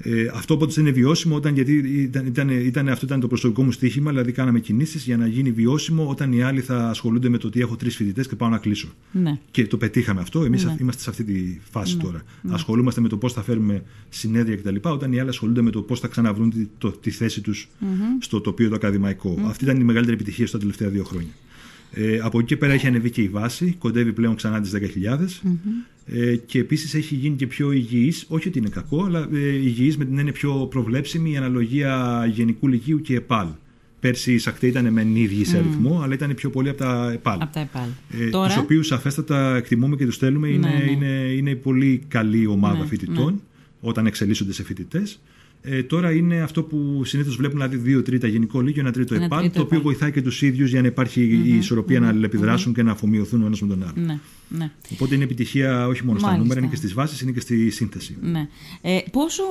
Ε, 0.00 0.26
αυτό 0.34 0.54
όποτε 0.54 0.80
είναι 0.80 0.90
βιώσιμο, 0.90 1.34
όταν, 1.34 1.54
γιατί 1.54 1.72
ήταν, 1.76 2.26
ήταν, 2.26 2.48
ήταν, 2.48 2.88
αυτό 2.88 3.06
ήταν 3.06 3.20
το 3.20 3.26
προσωπικό 3.26 3.62
μου 3.62 3.72
στοίχημα, 3.72 4.10
δηλαδή 4.10 4.32
κάναμε 4.32 4.60
κινήσεις 4.60 5.04
για 5.04 5.16
να 5.16 5.26
γίνει 5.26 5.50
βιώσιμο 5.50 6.08
όταν 6.08 6.32
οι 6.32 6.42
άλλοι 6.42 6.60
θα 6.60 6.88
ασχολούνται 6.88 7.28
με 7.28 7.38
το 7.38 7.46
ότι 7.46 7.60
έχω 7.60 7.76
τρεις 7.76 7.96
φοιτητές 7.96 8.28
και 8.28 8.36
πάω 8.36 8.48
να 8.48 8.58
κλείσω. 8.58 8.88
Ναι. 9.12 9.38
Και 9.50 9.66
το 9.66 9.76
πετύχαμε 9.76 10.20
αυτό. 10.20 10.44
Εμείς 10.44 10.64
Ναι. 10.64 10.76
είμαστε 10.80 11.02
σε 11.02 11.10
αυτή 11.10 11.24
τη 11.24 11.58
φάση 11.70 11.96
τώρα. 11.96 12.22
Ασχολούμαστε 12.48 13.00
με 13.00 13.08
το 13.08 13.16
πώς 13.16 13.32
θα 13.32 13.42
φέρουμε 13.42 13.82
συνέδρια 14.08 14.56
κτλ. 14.56 14.76
Όταν 14.82 15.12
οι 15.12 15.20
άλλοι 15.20 15.28
ασχολούνται 15.28 15.62
με 15.62 15.70
το 15.70 15.82
πώς 15.82 16.00
θα 16.00 16.08
ξαναβρούν 16.08 16.50
τη, 16.50 16.66
το, 16.78 16.90
τη 16.90 17.10
θέση 17.10 17.40
τους 17.40 17.68
στο 18.20 18.40
τοπίο 18.40 18.68
το 18.68 18.74
ακαδημαϊκό. 18.74 19.40
Αυτή 19.46 19.64
ήταν 19.64 19.80
η 19.80 19.84
μεγαλύτερη 19.84 20.16
επιτυχία 20.16 20.46
στα 20.46 20.58
τελευταία 20.58 20.88
δύο 20.88 21.04
χρόνια. 21.04 21.30
Ε, 21.92 22.18
από 22.22 22.38
εκεί 22.38 22.46
και 22.46 22.56
πέρα 22.56 22.72
έχει 22.72 22.86
ανεβεί 22.86 23.10
και 23.10 23.22
η 23.22 23.28
βάση, 23.28 23.76
κοντεύει 23.78 24.12
πλέον 24.12 24.34
ξανά 24.34 24.60
τις 24.60 24.72
10.000 24.74 24.78
ε, 26.06 26.36
και 26.36 26.58
επίσης 26.58 26.94
έχει 26.94 27.14
γίνει 27.14 27.36
και 27.36 27.46
πιο 27.46 27.72
υγιής. 27.72 28.24
Όχι 28.28 28.48
ότι 28.48 28.58
είναι 28.58 28.68
κακό, 28.68 29.04
αλλά 29.04 29.28
ε, 29.32 29.38
υγιής 29.38 29.96
με 29.96 30.04
την 30.04 30.18
έννοια 30.18 30.32
πιο 30.32 30.66
προβλέψιμη 30.70 31.30
η 31.30 31.36
αναλογία 31.36 32.24
γενικού 32.32 32.68
λυκείου 32.68 33.00
και 33.00 33.14
ΕΠΑΛ. 33.14 33.48
Πέρσι 34.00 34.32
οι 34.32 34.38
Σακτέ 34.38 34.66
ήταν 34.66 34.92
μεν 34.92 35.16
ίδιοι 35.16 35.44
σε 35.44 35.56
αριθμό, 35.56 36.00
αλλά 36.02 36.14
ήταν 36.14 36.34
πιο 36.34 36.50
πολύ 36.50 36.68
από 36.68 36.78
τα 36.78 37.10
ΕΠΑΛ. 37.12 37.38
Από 37.40 37.52
τα 37.52 37.60
ΕΠΑΛ. 37.60 37.88
Ε, 38.20 38.28
Τώρα, 38.30 38.54
Του 38.54 38.60
οποίους 38.62 38.86
σαφέστατα 38.86 39.56
εκτιμούμε 39.56 39.96
και 39.96 40.04
τους 40.04 40.16
θέλουμε. 40.16 40.48
Είναι, 40.48 40.68
Ναι, 40.68 40.84
ναι. 40.84 40.90
είναι, 40.90 41.32
είναι 41.36 41.54
πολύ 41.54 42.02
καλή 42.08 42.46
ομάδα 42.46 42.78
Ναι, 42.78 42.86
φοιτητών 42.86 43.42
όταν 43.80 44.06
εξελίσσονται 44.06 44.52
σε 44.52 44.64
φοιτητές. 44.64 45.20
Ε, 45.62 45.82
τώρα 45.82 46.12
είναι 46.12 46.40
αυτό 46.40 46.62
που 46.62 47.02
συνήθως 47.04 47.36
βλέπουν, 47.36 47.56
δηλαδή 47.56 47.76
δύο 47.76 48.02
τρίτα 48.02 48.26
γενικό 48.26 48.60
λύκειο, 48.60 48.80
ένα 48.82 48.92
τρίτο 48.92 49.14
Ένα 49.14 49.24
ΕΠΑΛ, 49.24 49.38
τρίτο 49.40 49.54
το 49.54 49.60
οποίο 49.60 49.76
ΕΠΑΛ. 49.78 49.90
βοηθάει 49.92 50.12
και 50.12 50.22
τους 50.22 50.42
ίδιους 50.42 50.70
για 50.70 50.80
να 50.80 50.86
υπάρχει 50.86 51.22
η 51.44 51.54
ισορροπία 51.56 52.00
να 52.00 52.08
αλληλεπιδράσουν 52.08 52.74
και 52.74 52.82
να 52.82 52.90
αφομοιωθούν 52.90 53.42
ο 53.42 53.46
ένας 53.46 53.60
με 53.60 53.68
τον 53.68 53.82
άλλο. 53.82 53.92
ναι, 54.06 54.18
ναι. 54.48 54.70
Οπότε 54.92 55.14
είναι 55.14 55.24
επιτυχία 55.24 55.86
όχι 55.86 56.04
μόνο 56.04 56.18
στα 56.18 56.26
Μάλιστα. 56.26 56.42
νούμερα, 56.42 56.60
είναι 56.60 56.70
και 56.70 56.76
στις 56.76 56.92
βάσεις, 56.94 57.20
είναι 57.20 57.32
και 57.32 57.40
στη 57.40 57.70
σύνθεση. 57.70 58.16
Ναι. 58.22 58.48
Ε, 58.80 58.98
πόσο, 59.12 59.42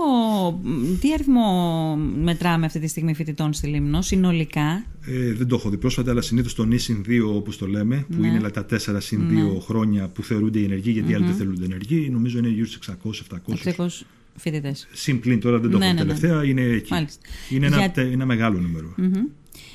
τι 1.02 1.14
αριθμό 1.14 1.96
μετράμε 2.24 2.66
αυτή 2.66 2.80
τη 2.80 2.88
στιγμή 2.88 3.14
φοιτητών 3.14 3.54
στη 3.54 3.68
Λίμνο, 3.68 4.02
συνολικά; 4.02 4.86
Ε, 5.06 5.34
δεν 5.34 5.48
το 5.48 5.56
έχω 5.56 5.70
δει 5.70 5.78
πρόσφατα, 5.78 6.12
αλλά 6.12 6.22
συνήθως 6.22 6.54
το 6.56 6.66
νη 6.66 6.78
συν 6.78 7.04
2, 7.08 7.36
όπως 7.36 7.58
το 7.58 7.68
λέμε, 7.68 8.06
που 8.10 8.22
Ναι. 8.22 8.28
είναι 8.28 8.36
δηλαδή, 8.38 8.54
τα 8.54 8.66
4 8.66 9.02
συν 9.02 9.22
2 9.30 9.60
χρόνια 9.60 10.08
που 10.08 10.24
θεωρούνται 10.24 10.60
ενεργοί, 10.60 10.92
γιατί 10.92 11.12
οι 11.12 11.16
άλλοι 11.16 11.26
δεν 11.26 11.36
θεωρούνται 11.36 11.66
ενεργοί, 11.66 12.10
νομίζω 12.12 12.38
είναι 12.38 12.48
γύρω 12.50 12.66
στους 12.66 12.88
600-700. 12.88 14.06
600 14.38 14.42
φοιτητές. 14.42 14.88
Συμπλήν 14.92 15.40
τώρα 15.40 15.60
δεν 15.60 15.70
το 15.72 15.78
Ναι, 15.78 15.86
έχω 15.86 15.94
ναι, 15.94 16.00
ναι. 16.04 16.06
τελευταία, 16.14 16.44
είναι 16.46 16.62
εκεί. 16.62 16.92
Μάλιστα. 16.94 17.22
Είναι 17.50 17.66
ένα, 17.66 17.78
Για- 17.78 17.92
τε- 17.92 18.12
ένα 18.14 18.26
μεγάλο 18.26 18.60
νούμερο. 18.60 18.96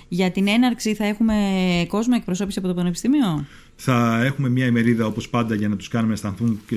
Για 0.08 0.30
την 0.30 0.48
έναρξη 0.48 0.94
θα 0.94 1.04
έχουμε 1.06 1.34
κόσμο 1.88 2.14
εκπροσώπηση 2.16 2.58
από 2.58 2.68
το 2.68 2.74
Πανεπιστήμιο; 2.74 3.46
Θα 3.76 4.24
έχουμε 4.24 4.48
μια 4.48 4.66
ημερίδα 4.66 5.06
όπως 5.06 5.28
πάντα 5.28 5.54
για 5.54 5.68
να 5.68 5.76
τους 5.76 5.88
κάνουμε 5.88 6.08
να 6.08 6.14
αισθανθούν 6.14 6.60
και 6.66 6.76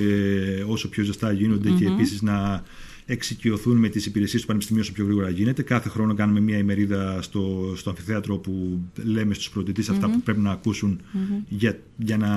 όσο 0.66 0.88
πιο 0.88 1.04
ζεστά 1.04 1.32
γίνονται 1.32 1.70
και 1.70 1.86
επίσης 1.86 2.22
να 2.22 2.62
εξοικειωθούν 3.08 3.76
με 3.76 3.88
τις 3.88 4.06
υπηρεσίες 4.06 4.40
του 4.40 4.46
Πανεπιστημίου 4.46 4.82
όσο 4.84 4.92
πιο 4.92 5.04
γρήγορα 5.04 5.28
γίνεται. 5.30 5.62
Κάθε 5.62 5.88
χρόνο 5.88 6.14
κάνουμε 6.14 6.40
μια 6.40 6.58
ημερίδα 6.58 7.22
στο, 7.22 7.72
στο 7.76 7.90
αμφιθέατρο 7.90 8.36
που 8.38 8.80
λέμε 9.04 9.34
στους 9.34 9.50
πρωτητές 9.50 9.88
αυτά 9.88 10.10
που 10.10 10.20
πρέπει 10.20 10.40
να 10.40 10.50
ακούσουν 10.50 11.00
για, 11.48 11.78
για, 11.96 12.16
να, 12.16 12.30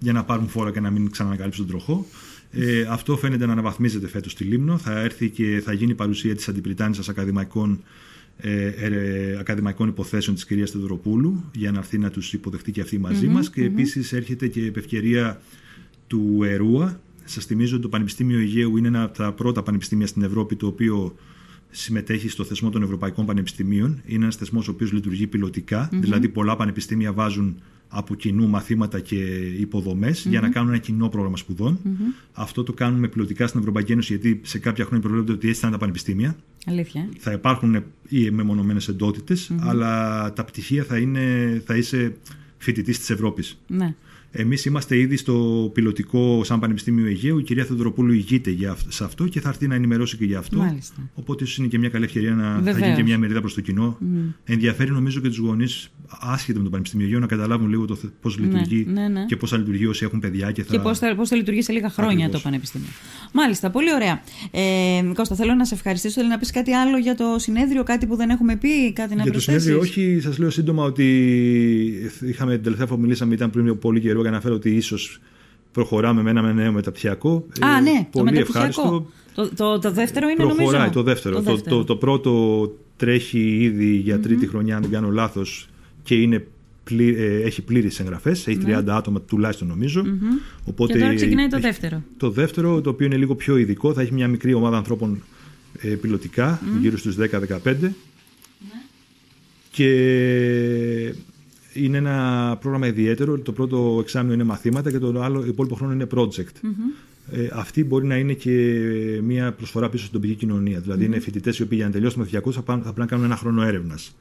για 0.00 0.12
να 0.12 0.24
πάρουν 0.24 0.48
φόρα 0.48 0.70
και 0.72 0.80
να 0.80 0.90
μην 0.90 1.10
ξανανακαλύψουν 1.10 1.66
τον 1.66 1.76
τροχό. 1.76 2.06
Ε, 2.52 2.86
αυτό 2.88 3.16
φαίνεται 3.16 3.46
να 3.46 3.52
αναβαθμίζεται 3.52 4.08
φέτος 4.08 4.32
στη 4.32 4.44
Λίμνο. 4.44 4.78
Θα 4.78 5.00
έρθει 5.00 5.30
και 5.30 5.60
θα 5.64 5.72
γίνει 5.72 5.94
παρουσία 5.94 6.34
της 6.34 6.48
Αντιπριτάνισσας 6.48 7.08
Ακαδημαϊκών 7.08 7.82
ε, 8.44 8.66
ε, 8.66 9.38
ακαδημαϊκών 9.38 9.88
υποθέσεων 9.88 10.36
της 10.36 10.44
κυρίας 10.44 10.70
Θεοδωροπούλου 10.70 11.44
για 11.54 11.72
να 11.72 11.78
έρθει 11.78 11.98
να 11.98 12.10
τους 12.10 12.32
υποδεχτεί 12.32 12.72
και 12.72 12.80
αυτή 12.80 12.98
μαζί 12.98 13.28
μας 13.28 13.50
και 13.50 13.64
επίσης 13.64 14.12
έρχεται 14.12 14.48
και 14.48 14.64
επευκαιρία 14.64 15.40
του 16.06 16.40
ΕΡΟΥΑ. 16.44 17.00
Σας 17.24 17.44
θυμίζω 17.44 17.74
ότι 17.74 17.82
το 17.82 17.88
Πανεπιστήμιο 17.88 18.38
Αιγαίου 18.38 18.76
είναι 18.76 18.88
ένα 18.88 19.02
από 19.02 19.16
τα 19.16 19.32
πρώτα 19.32 19.62
πανεπιστήμια 19.62 20.06
στην 20.06 20.22
Ευρώπη 20.22 20.56
το 20.56 20.66
οποίο 20.66 21.16
συμμετέχει 21.70 22.28
στο 22.28 22.44
θεσμό 22.44 22.70
των 22.70 22.82
Ευρωπαϊκών 22.82 23.26
Πανεπιστημίων. 23.26 24.02
Είναι 24.06 24.22
ένας 24.22 24.36
θεσμός 24.36 24.68
ο 24.68 24.70
οποίος 24.70 24.92
λειτουργεί 24.92 25.26
πιλωτικά, 25.26 25.88
δηλαδή 25.92 26.28
πολλά 26.28 26.56
πανεπιστήμια 26.56 27.12
βάζουν 27.12 27.62
από 27.94 28.14
κοινού 28.14 28.48
μαθήματα 28.48 29.00
και 29.00 29.16
υποδομες 29.60 30.26
για 30.28 30.40
να 30.40 30.48
κάνουν 30.48 30.68
ένα 30.68 30.78
κοινό 30.78 31.08
πρόγραμμα 31.08 31.36
σπουδών. 31.36 31.78
Αυτό 32.32 32.62
το 32.62 32.72
κάνουμε 32.72 33.08
πιλωτικά 33.08 33.46
στην 33.46 33.60
Ευρωπαϊκή 33.60 33.92
Ένωση 33.92 34.12
γιατί 34.12 34.40
σε 34.44 34.58
κάποια 34.58 34.84
χρόνια 34.84 35.00
προβλέπεται 35.04 35.32
ότι 35.32 35.48
έτσι 35.48 35.60
θα 35.60 35.66
είναι 35.66 35.76
τα 35.76 35.82
πανεπιστήμια 35.82 36.36
Αλήθεια. 36.66 37.08
θα 37.18 37.32
υπάρχουν 37.32 37.82
οι 38.08 38.30
μεμονωμένες 38.30 38.88
εντότητες, 38.88 39.50
αλλά 39.58 40.32
τα 40.32 40.44
πτυχία 40.44 40.84
θα, 40.84 40.98
είναι, 40.98 41.62
θα 41.66 41.76
είσαι 41.76 42.16
φοιτητής 42.58 42.98
της 42.98 43.10
Ευρώπης. 43.10 43.58
Ναι. 43.66 43.94
Εμείς 44.34 44.64
είμαστε 44.64 44.98
ήδη 44.98 45.16
στο 45.16 45.70
πιλωτικό 45.74 46.44
σαν 46.44 46.60
Πανεπιστήμιο 46.60 47.06
Αιγαίου. 47.06 47.38
Η 47.38 47.42
κυρία 47.42 47.64
Θεοδωροπούλου 47.64 48.12
ηγείται 48.12 48.50
για, 48.50 48.70
αυ- 48.70 48.92
σε 48.92 49.04
αυτό 49.04 49.26
και 49.26 49.40
θα 49.40 49.48
έρθει 49.48 49.66
να 49.66 49.74
ενημερώσει 49.74 50.16
και 50.16 50.24
για 50.24 50.38
αυτό. 50.38 50.58
Μάλιστα. 50.58 51.10
Οπότε 51.14 51.44
ίσως 51.44 51.56
είναι 51.58 51.66
και 51.66 51.78
μια 51.78 51.88
καλή 51.88 52.04
ευκαιρία 52.04 52.34
να 52.34 52.42
θα 52.54 52.60
Βεβαίως. 52.60 52.78
γίνει 52.78 52.94
και 52.96 53.02
μια 53.02 53.18
μερίδα 53.18 53.40
προς 53.40 53.54
το 53.54 53.60
κοινό. 53.60 53.98
Ενδιαφέρει 54.44 54.90
νομίζω 54.90 55.20
και 55.20 55.28
τους 55.28 55.36
γονείς, 55.38 55.90
άσχετα 56.20 56.58
με 56.58 56.64
το 56.64 56.70
Πανεπιστήμιο 56.70 57.06
Αιγαίου, 57.06 57.18
να 57.20 57.26
καταλάβουν 57.26 57.68
λίγο 57.68 57.84
πώς 58.20 58.38
λειτουργεί 58.38 58.86
ναι, 58.88 59.08
ναι. 59.08 59.24
και 59.24 59.36
πώς 59.36 59.50
θα 59.50 59.56
λειτουργεί 59.56 59.86
όσοι 59.86 60.04
έχουν 60.04 60.20
παιδιά. 60.20 60.52
Και, 60.52 60.62
θα... 60.62 60.72
Και 60.72 60.78
πώς 60.78 60.98
θα, 60.98 61.14
πώς 61.14 61.28
θα 61.28 61.36
λειτουργεί 61.36 61.62
σε 61.62 61.72
λίγα 61.72 61.90
χρόνια 61.90 62.12
Ακριβώς. 62.12 62.42
το 62.42 62.48
Πανεπιστήμιο. 62.48 62.88
Μάλιστα, 63.32 63.70
πολύ 63.70 63.94
ωραία. 63.94 64.22
Ε, 64.50 65.12
Κώστα, 65.14 65.34
θέλω 65.34 65.54
να 65.54 65.64
σε 65.64 65.74
ευχαριστήσω. 65.74 66.14
Θέλω 66.14 66.28
να 66.28 66.38
πεις 66.38 66.50
κάτι 66.50 66.72
άλλο 66.72 66.96
για 66.96 67.14
το 67.14 67.24
συνέδριο, 67.38 67.82
κάτι 67.82 68.06
που 68.06 68.16
δεν 68.16 68.30
έχουμε 68.30 68.56
πει, 68.56 68.92
κάτι 68.92 69.14
να 69.14 69.22
Για 69.22 69.24
το 69.24 69.30
προσθέσεις; 69.30 69.62
συνέδριο, 69.62 69.88
όχι, 69.88 70.20
σας 70.20 70.38
λέω 70.38 70.50
σύντομα 70.50 70.84
ότι 70.84 71.06
είχαμε 72.20 72.52
την 72.52 72.62
τελευταία 72.62 72.86
φορά 72.86 72.98
που 72.98 73.04
μιλήσαμε, 73.04 73.34
ήταν 73.34 73.50
πριν 73.50 73.78
πολύ 73.78 74.00
καιρό 74.00 74.20
για 74.20 74.30
να 74.30 74.36
αναφέρω 74.36 74.54
ότι 74.54 74.70
ίσως 74.70 75.20
προχωράμε 75.72 76.22
με 76.22 76.30
ένα 76.30 76.52
νέο 76.52 76.72
μεταπτυχιακό. 76.72 77.46
Α, 77.60 77.76
Ε, 77.76 77.80
ναι, 77.80 78.08
το 78.10 78.18
πολύ 78.18 78.32
μεταπτυχιακό. 78.32 78.66
ευχάριστο. 78.66 79.06
Το, 79.34 79.48
το, 79.56 79.78
το 79.78 79.92
δεύτερο 79.92 80.28
είναι 80.28 80.36
Προχωράει 80.36 80.72
νομίζω. 80.72 80.92
το 80.92 81.02
δεύτερο. 81.02 81.42
Το, 81.42 81.60
το, 81.60 81.84
το, 81.84 81.96
πρώτο 81.96 82.72
τρέχει 82.96 83.56
ήδη 83.60 83.94
για 83.96 84.20
τρίτη 84.20 84.46
χρονιά, 84.46 84.76
αν 84.76 84.82
δεν 84.82 84.90
κάνω 84.90 85.10
λάθος, 85.10 85.68
και 86.02 86.14
είναι 86.14 86.46
πλή, 86.84 87.14
ε, 87.18 87.40
έχει 87.42 87.62
πλήρε 87.62 87.88
εγγραφές. 88.00 88.46
Έχει 88.46 88.58
30 88.66 88.84
άτομα 88.96 89.20
τουλάχιστον 89.20 89.68
νομίζω. 89.68 90.04
Οπότε, 90.64 90.92
Ναι. 90.92 90.98
Και 90.98 91.04
τώρα 91.04 91.14
ξεκινάει 91.16 91.48
το 91.48 91.56
έχει- 91.56 91.64
δεύτερο. 91.66 92.02
Το 92.16 92.30
δεύτερο, 92.30 92.80
το 92.80 92.90
οποίο 92.90 93.06
είναι 93.06 93.16
λίγο 93.16 93.34
πιο 93.34 93.56
ειδικό, 93.56 93.92
θα 93.92 94.00
έχει 94.02 94.12
μια 94.12 94.28
μικρή 94.28 94.54
ομάδα 94.54 94.76
ανθρώπων 94.76 95.22
ε, 95.80 95.88
πιλωτικά, 95.88 96.60
γύρω 96.80 96.96
στους 96.96 97.16
10-15. 97.16 97.92
Και 99.70 99.86
είναι 101.74 101.96
ένα 101.96 102.56
πρόγραμμα 102.60 102.86
ιδιαίτερο. 102.86 103.38
Το 103.38 103.52
πρώτο 103.52 103.96
εξάμεινο 104.00 104.34
είναι 104.34 104.44
μαθήματα 104.44 104.90
και 104.90 104.98
το 104.98 105.22
άλλο 105.22 105.44
υπόλοιπο 105.46 105.74
χρόνο 105.74 105.92
είναι 105.92 106.06
project. 106.14 106.68
Ε, 107.32 107.48
αυτή 107.52 107.84
μπορεί 107.84 108.06
να 108.06 108.16
είναι 108.16 108.32
και 108.32 108.50
μια 109.24 109.52
προσφορά 109.52 109.88
πίσω 109.88 110.02
στην 110.06 110.20
τοπική 110.20 110.34
κοινωνία. 110.34 110.80
Δηλαδή, 110.80 111.04
είναι 111.04 111.18
φοιτητές 111.20 111.58
οι 111.58 111.62
οποίοι 111.62 111.76
για 111.80 111.86
να 111.86 111.92
τελειώσουν 111.92 112.20
με 112.20 112.40
200 112.40 112.52
θα, 112.52 112.62
πάνε- 112.62 112.82
θα 112.84 112.92
πρέπει 112.92 113.00
να 113.00 113.06
κάνουν 113.06 113.24
ένα 113.24 113.36
χρόνο 113.36 113.62
έρευνας. 113.62 114.14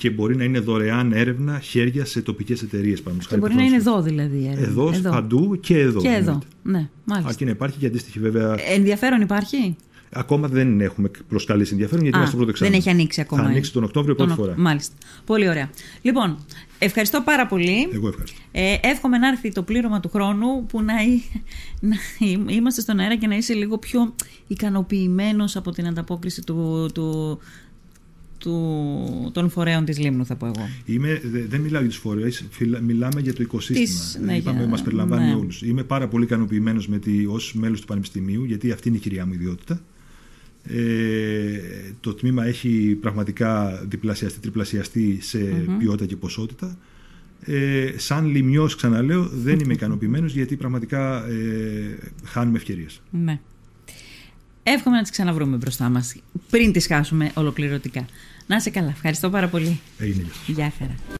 Και 0.00 0.10
μπορεί 0.10 0.36
να 0.36 0.44
είναι 0.44 0.58
δωρεάν 0.58 1.12
έρευνα 1.12 1.58
χέρια 1.60 2.04
σε 2.04 2.22
τοπικές 2.22 2.62
εταιρείες. 2.62 3.02
Και 3.28 3.36
μπορεί 3.36 3.54
να 3.54 3.62
είναι 3.62 3.76
εδώ 3.76 4.02
δηλαδή. 4.02 4.36
η 4.36 4.46
έρευνα. 4.46 4.66
Εδώ, 4.92 5.10
παντού 5.10 5.56
και 5.60 5.78
εδώ. 5.78 6.00
Και 6.00 6.08
εδώ. 6.08 6.16
εννοείται. 6.18 6.46
Ναι, 6.62 6.88
μάλιστα. 7.04 7.28
Αρκεί 7.30 7.44
να 7.44 7.50
υπάρχει 7.50 7.78
και 7.78 7.86
αντίστοιχη 7.86 8.18
βέβαια. 8.18 8.52
Ε, 8.52 8.74
Ενδιαφέρον 8.74 9.20
υπάρχει; 9.20 9.76
Ακόμα 10.12 10.48
δεν 10.48 10.80
έχουμε 10.80 11.10
προσκαλέσει 11.28 11.72
ενδιαφέρον 11.72 12.02
γιατί 12.02 12.16
Α, 12.16 12.20
είμαστε 12.20 12.36
στο 12.36 12.44
πρώτο 12.46 12.50
εξάμηνο. 12.50 12.82
Δεν 12.82 12.92
έχει 12.92 13.00
ανοίξει 13.00 13.20
ακόμα. 13.20 13.42
Θα 13.42 13.48
ανοίξει 13.48 13.72
τον 13.72 13.84
Οκτώβριο 13.84 14.14
Τον 14.14 14.26
πρώτη 14.26 14.40
Οκ- 14.40 14.46
φορά. 14.48 14.60
Μάλιστα. 14.62 14.94
Πολύ 15.24 15.48
ωραία. 15.48 15.70
Λοιπόν, 16.02 16.36
ευχαριστώ 16.78 17.22
πάρα 17.22 17.46
πολύ. 17.46 17.88
Εγώ 17.92 18.08
ευχαριστώ. 18.08 18.38
Ε, 18.52 18.74
εύχομαι 18.82 19.18
να 19.18 19.28
έρθει 19.28 19.52
το 19.52 19.62
πλήρωμα 19.62 20.00
του 20.00 20.08
χρόνου 20.08 20.66
που 20.66 20.82
να, 20.82 20.94
εί- 21.02 21.42
να 21.90 21.96
εί- 22.18 22.50
είμαστε 22.56 22.80
στον 22.80 22.98
αέρα 22.98 23.16
και 23.16 23.26
να 23.26 23.36
είσαι 23.36 23.52
λίγο 23.54 23.78
πιο 23.78 24.14
ικανοποιημένος 24.46 25.56
από 25.56 25.70
την 25.70 25.86
ανταπόκριση 25.86 26.42
του, 26.42 26.90
του, 26.94 27.38
του, 28.40 29.30
των 29.32 29.50
φορέων 29.50 29.84
της 29.84 29.98
Λίμνου 29.98 30.26
θα 30.26 30.36
πω 30.36 30.46
εγώ. 30.46 30.68
Είμαι, 30.84 31.20
δε- 31.24 31.44
δεν 31.48 31.60
μιλάω 31.60 31.80
για 31.80 31.90
τους 31.90 31.98
φορέ, 31.98 32.28
μιλάμε 32.82 33.20
για 33.20 33.34
το 33.34 33.42
οικοσύστημα. 33.42 33.86
Της- 33.86 34.18
ναι, 34.24 34.36
Είπαμε, 34.36 34.58
για- 34.58 34.68
μας 34.68 34.82
περιλαμβάνει 34.82 35.26
ναι. 35.26 35.34
όλους. 35.34 35.62
Είμαι 35.62 35.82
πάρα 35.82 36.08
πολύ 36.08 36.24
ικανοποιημένος 36.24 36.88
ως 37.28 37.54
μέλος 37.54 37.80
του 37.80 37.86
Πανεπιστημίου, 37.86 38.44
γιατί 38.44 38.70
αυτή 38.72 38.88
είναι 38.88 38.96
η 38.96 39.00
κυρία 39.00 39.26
μου 39.26 39.32
ιδιότητα. 39.32 39.80
Ε, 40.64 41.60
το 42.00 42.14
τμήμα 42.14 42.44
έχει 42.44 42.98
πραγματικά 43.00 43.82
διπλασιαστεί, 43.88 44.40
τριπλασιαστεί 44.40 45.18
σε 45.20 45.38
ποιότητα 45.78 46.06
και 46.06 46.16
ποσότητα. 46.16 46.78
Ε, 47.44 47.92
σαν 47.96 48.26
λιμιός, 48.26 48.74
ξαναλέω, 48.76 49.28
δεν 49.32 49.58
είμαι 49.58 49.72
ικανοποιημένος 49.72 50.32
γιατί 50.34 50.56
πραγματικά 50.56 51.26
ε, 51.28 51.98
χάνουμε 52.24 52.56
ευκαιρίες. 52.56 53.00
Ναι. 53.10 53.40
Εύχομαι 54.62 54.96
να 54.96 55.02
τις 55.02 55.10
ξαναβρούμε 55.10 55.56
μπροστά 55.56 55.88
μας 55.88 56.16
πριν 56.50 56.72
τις 56.72 56.86
χάσουμε 56.86 57.30
ολοκληρωτικά. 57.34 58.06
Να 58.50 58.56
είσαι 58.56 58.70
καλά. 58.70 58.88
Ευχαριστώ 58.88 59.30
πάρα 59.30 59.48
πολύ. 59.48 59.80
Έγινε. 59.98 60.28
Γεια 60.46 60.72
χαρά. 60.78 61.18